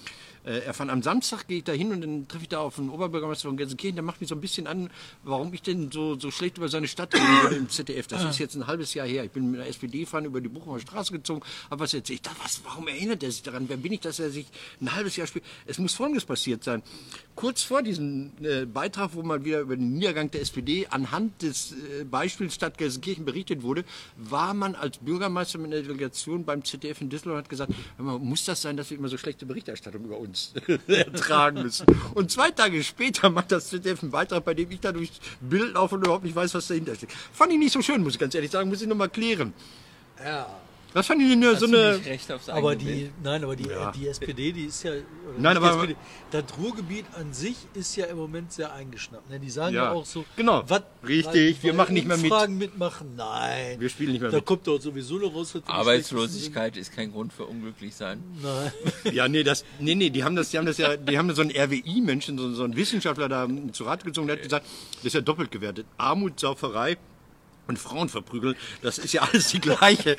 [0.45, 0.89] äh, erfahren.
[0.89, 3.57] Am Samstag gehe ich da hin und dann treffe ich da auf einen Oberbürgermeister von
[3.57, 3.95] Gelsenkirchen.
[3.95, 4.91] Der macht mich so ein bisschen an,
[5.23, 8.07] warum ich denn so, so schlecht über seine Stadt würde im ZDF.
[8.07, 9.23] Das ist jetzt ein halbes Jahr her.
[9.23, 12.19] Ich bin mit einer SPD-Fahne über die Bochumer Straße gezogen, habe was erzählt.
[12.19, 13.67] Ich dachte, was, warum erinnert er sich daran?
[13.67, 14.45] Wer bin ich, dass er sich
[14.81, 15.45] ein halbes Jahr später...
[15.65, 16.83] Es muss Folgendes passiert sein.
[17.33, 21.71] Kurz vor diesem äh, Beitrag, wo mal wieder über den Niedergang der SPD anhand des
[21.71, 23.83] äh, Beispiels Stadt Gelsenkirchen berichtet wurde,
[24.15, 28.45] war man als Bürgermeister mit einer Delegation beim ZDF in Düsseldorf und hat gesagt, muss
[28.45, 30.34] das sein, dass wir immer so schlechte Berichterstattung über uns
[30.87, 31.85] ertragen müssen?
[32.13, 35.73] Und zwei Tage später macht das ZDF einen Beitrag, bei dem ich da durchs Bild
[35.73, 37.11] laufe und überhaupt nicht weiß, was dahinter steht.
[37.33, 39.53] Fand ich nicht so schön, muss ich ganz ehrlich sagen, muss ich nochmal klären.
[40.23, 40.47] Ja.
[40.95, 41.97] Das fand ich nur so eine...
[41.97, 43.11] nicht recht aufs Aber die, Bild?
[43.21, 43.91] nein, aber die, Ja.
[43.91, 44.91] die SPD, die ist ja.
[44.91, 45.01] oder
[45.37, 45.95] Nein, aber- SPD,
[46.31, 49.29] das Ruhrgebiet an sich ist ja im Moment sehr eingeschnappt.
[49.29, 49.37] Ne?
[49.41, 50.23] Die sagen ja, Ja, auch so.
[50.37, 50.63] genau.
[50.69, 52.31] was- Richtig, wir machen nicht mehr mit.
[52.31, 53.13] Umfragen mitmachen.
[53.17, 53.77] Nein.
[53.77, 54.45] Wir spielen nicht mehr Da mit.
[54.45, 55.53] kommt doch sowieso noch raus.
[55.65, 58.23] Arbeitslosigkeit ist kein Grund für unglücklich sein.
[58.41, 58.71] Nein.
[59.13, 61.41] Ja, nee, das, nee, nee, die haben das, die haben das ja, die haben so
[61.41, 64.65] einen RWI-Menschen, so, so einen Wissenschaftler da zu Rat gezogen, der hat gesagt,
[64.99, 65.85] das ist ja doppelt gewertet.
[65.97, 66.95] Armut, Sauferei
[67.67, 70.15] und Frauen verprügeln, das ist ja alles die gleiche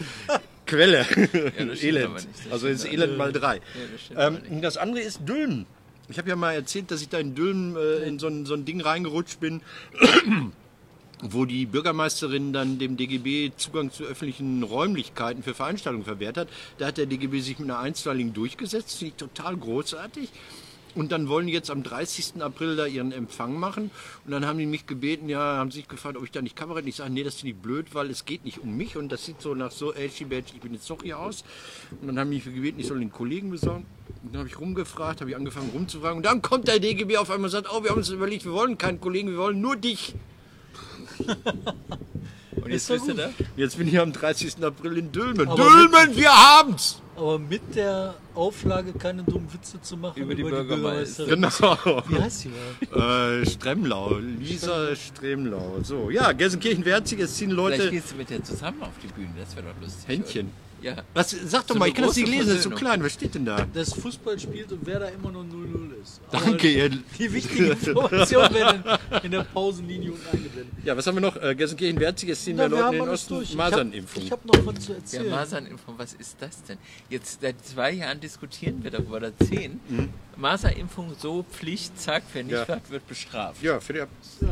[0.66, 1.04] Quelle.
[1.04, 1.12] das
[1.58, 2.14] aber Elend.
[2.14, 3.60] das also ist Elend mal drei.
[3.92, 5.66] das stimmt aber ähm, das andere ist Dülmen.
[6.08, 8.54] Ich habe ja mal erzählt, dass ich da in Dülmen äh, in so ein, so
[8.54, 9.62] ein Ding reingerutscht bin,
[11.22, 16.48] wo die Bürgermeisterin dann dem DGB Zugang zu öffentlichen Räumlichkeiten für Veranstaltungen verwehrt hat.
[16.78, 20.30] Da hat der DGB sich mit einer Einstweiligen durchgesetzt, finde ich total großartig.
[20.96, 22.42] Und dann wollen die jetzt am 30.
[22.42, 23.90] April da ihren Empfang machen.
[24.24, 26.86] Und dann haben die mich gebeten, ja, haben sich gefragt, ob ich da nicht Kabarett.
[26.86, 28.96] Ich sage, nee, das finde ich blöd, weil es geht nicht um mich.
[28.96, 31.44] Und das sieht so nach so, Elchi ich bin jetzt doch hier aus.
[32.00, 33.84] Und dann haben die mich gebeten, ich soll den Kollegen besorgen.
[34.22, 36.16] Und dann habe ich rumgefragt, habe ich angefangen rumzufragen.
[36.16, 38.52] Und dann kommt der DGB auf einmal und sagt, oh, wir haben uns überlegt, wir
[38.52, 40.14] wollen keinen Kollegen, wir wollen nur dich.
[42.62, 43.30] Und jetzt bist du da?
[43.56, 44.62] Jetzt bin ich am 30.
[44.64, 45.48] April in Dülmen.
[45.48, 47.00] Aber Dülmen, wir haben's!
[47.16, 51.30] Aber mit der Auflage, keine dummen Witze zu machen Über die Bürgermeisterin.
[51.30, 51.50] Genau.
[52.08, 52.50] Wie heißt sie
[52.90, 53.40] mal?
[53.40, 55.78] Äh, Stremlau, Lisa Stremlau.
[55.82, 57.90] So, ja, Gelsenkirchen-Werzig, es ziehen Vielleicht Leute.
[57.90, 60.08] gehst du mit der zusammen auf die Bühne, das wäre doch lustig.
[60.08, 60.46] Händchen.
[60.46, 60.65] oder?
[60.86, 61.02] Ja.
[61.14, 63.02] Was, sag doch So mal, ich kann das nicht lesen, das ist so klein.
[63.02, 63.66] Was steht denn da?
[63.74, 66.20] Das Fußball spielt und wer da immer nur 0-0 ist.
[66.30, 66.90] Aber Danke, ihr.
[66.90, 68.84] Die wichtige Information werden
[69.24, 70.72] in der Pausenlinie unten eingeblendet.
[70.84, 71.36] Ja, was haben wir noch?
[71.42, 73.44] Äh, Gelsenkirchen-Werzig, es ziehen Na, wir haben in den Osten.
[73.56, 74.22] Masernimpfung.
[74.22, 75.30] Ich habe hab noch was zu Ja, erzählen.
[75.30, 76.78] Masernimpfung, was ist das denn?
[77.10, 79.80] Jetzt seit zwei Jahren diskutieren wir darüber, oder zehn.
[79.88, 80.08] Mhm.
[80.36, 82.68] Maserimpfung so Pflicht, zack, wer nicht Ja.
[82.68, 83.62] hat, wird bestraft.
[83.62, 84.02] Ja, für die,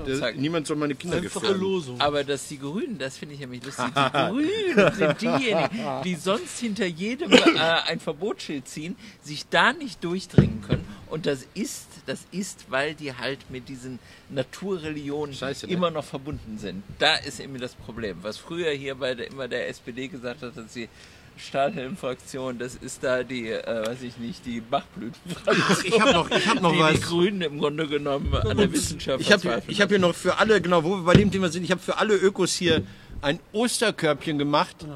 [0.07, 0.37] der, Zack.
[0.37, 1.61] niemand soll meine Kinder Einfache gefährden.
[1.61, 2.01] Losung.
[2.01, 6.59] Aber dass die Grünen, das finde ich nämlich lustig, die Grünen sind diejenigen, die sonst
[6.59, 7.39] hinter jedem äh,
[7.87, 10.85] ein Verbotsschild ziehen, sich da nicht durchdringen können.
[11.09, 13.99] Und das ist, das ist, weil die halt mit diesen
[14.31, 15.73] Naturreligionen Scheiße, ne?
[15.73, 16.83] immer noch verbunden sind.
[16.99, 18.19] Da ist eben das Problem.
[18.23, 20.89] Was früher hier bei der, immer der SPD gesagt hat, dass die
[21.37, 25.85] Stahlhelm-Fraktion, das ist da die, äh, weiß ich nicht, die Bachblütenfraktion.
[25.85, 26.95] Ich habe noch, ich hab noch die, was.
[26.95, 30.39] die Grünen im Grunde genommen an der Wissenschaft Ich habe ich hab hier noch für
[30.39, 32.83] alle, genau, wo wir bei dem Thema sind, ich habe für alle Ökos hier
[33.21, 34.87] ein Osterkörbchen gemacht.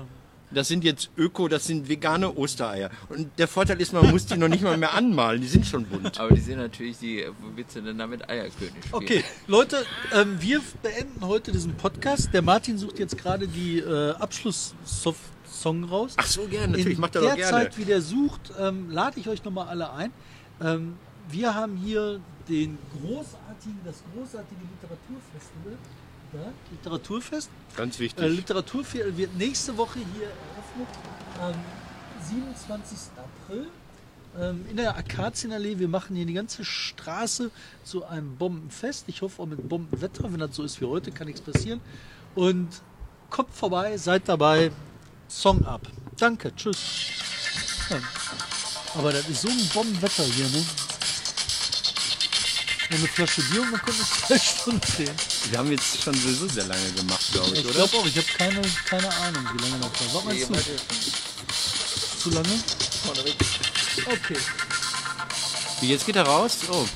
[0.50, 2.90] Das sind jetzt Öko, das sind vegane Ostereier.
[3.10, 5.84] Und der Vorteil ist, man muss die noch nicht mal mehr anmalen, die sind schon
[5.84, 6.18] bunt.
[6.18, 8.92] Aber die sind natürlich die, wo willst du denn damit Eierkönig spielen?
[8.92, 9.84] Okay, Leute,
[10.14, 12.30] ähm, wir beenden heute diesen Podcast.
[12.32, 14.14] Der Martin sucht jetzt gerade die äh,
[15.58, 16.14] Abschlusssong raus.
[16.16, 17.50] Ach so, gerne, natürlich, In macht er der doch gerne.
[17.50, 20.12] Zeit, wie der sucht, ähm, lade ich euch nochmal alle ein.
[20.60, 20.96] Ähm,
[21.28, 25.78] wir haben hier den großartigen, das großartige Literaturfestival.
[26.32, 27.50] Da, Literaturfest.
[27.76, 28.24] Ganz wichtig.
[28.24, 30.88] Äh, Literaturfest wird nächste Woche hier eröffnet,
[31.40, 31.54] am
[32.22, 32.98] 27.
[33.16, 33.66] April.
[34.38, 35.78] Ähm, in der Akazienallee.
[35.78, 37.50] Wir machen hier die ganze Straße
[37.82, 39.04] zu einem Bombenfest.
[39.08, 40.30] Ich hoffe auch mit Bombenwetter.
[40.30, 41.80] Wenn das so ist wie heute, kann nichts passieren.
[42.34, 42.68] Und
[43.30, 44.70] kommt vorbei, seid dabei.
[45.28, 45.82] Song ab.
[46.18, 46.76] Danke, tschüss.
[47.90, 47.96] Ja.
[48.94, 50.64] Aber das ist so ein Bombenwetter hier, ne?
[52.90, 55.14] Eine Flasche Bier und dann können wir zwei Stunden sehen.
[55.50, 57.74] Wir haben jetzt schon sowieso sehr lange gemacht, glaube ich, Ich oder?
[57.74, 60.24] glaube auch, ich habe keine, keine Ahnung, wie lange noch war.
[60.24, 60.54] Was Nee, meinst du?
[60.54, 60.76] warte,
[62.22, 62.62] Zu lange?
[64.06, 64.36] Okay.
[65.80, 66.56] Wie, jetzt geht er raus?
[66.70, 66.86] Oh,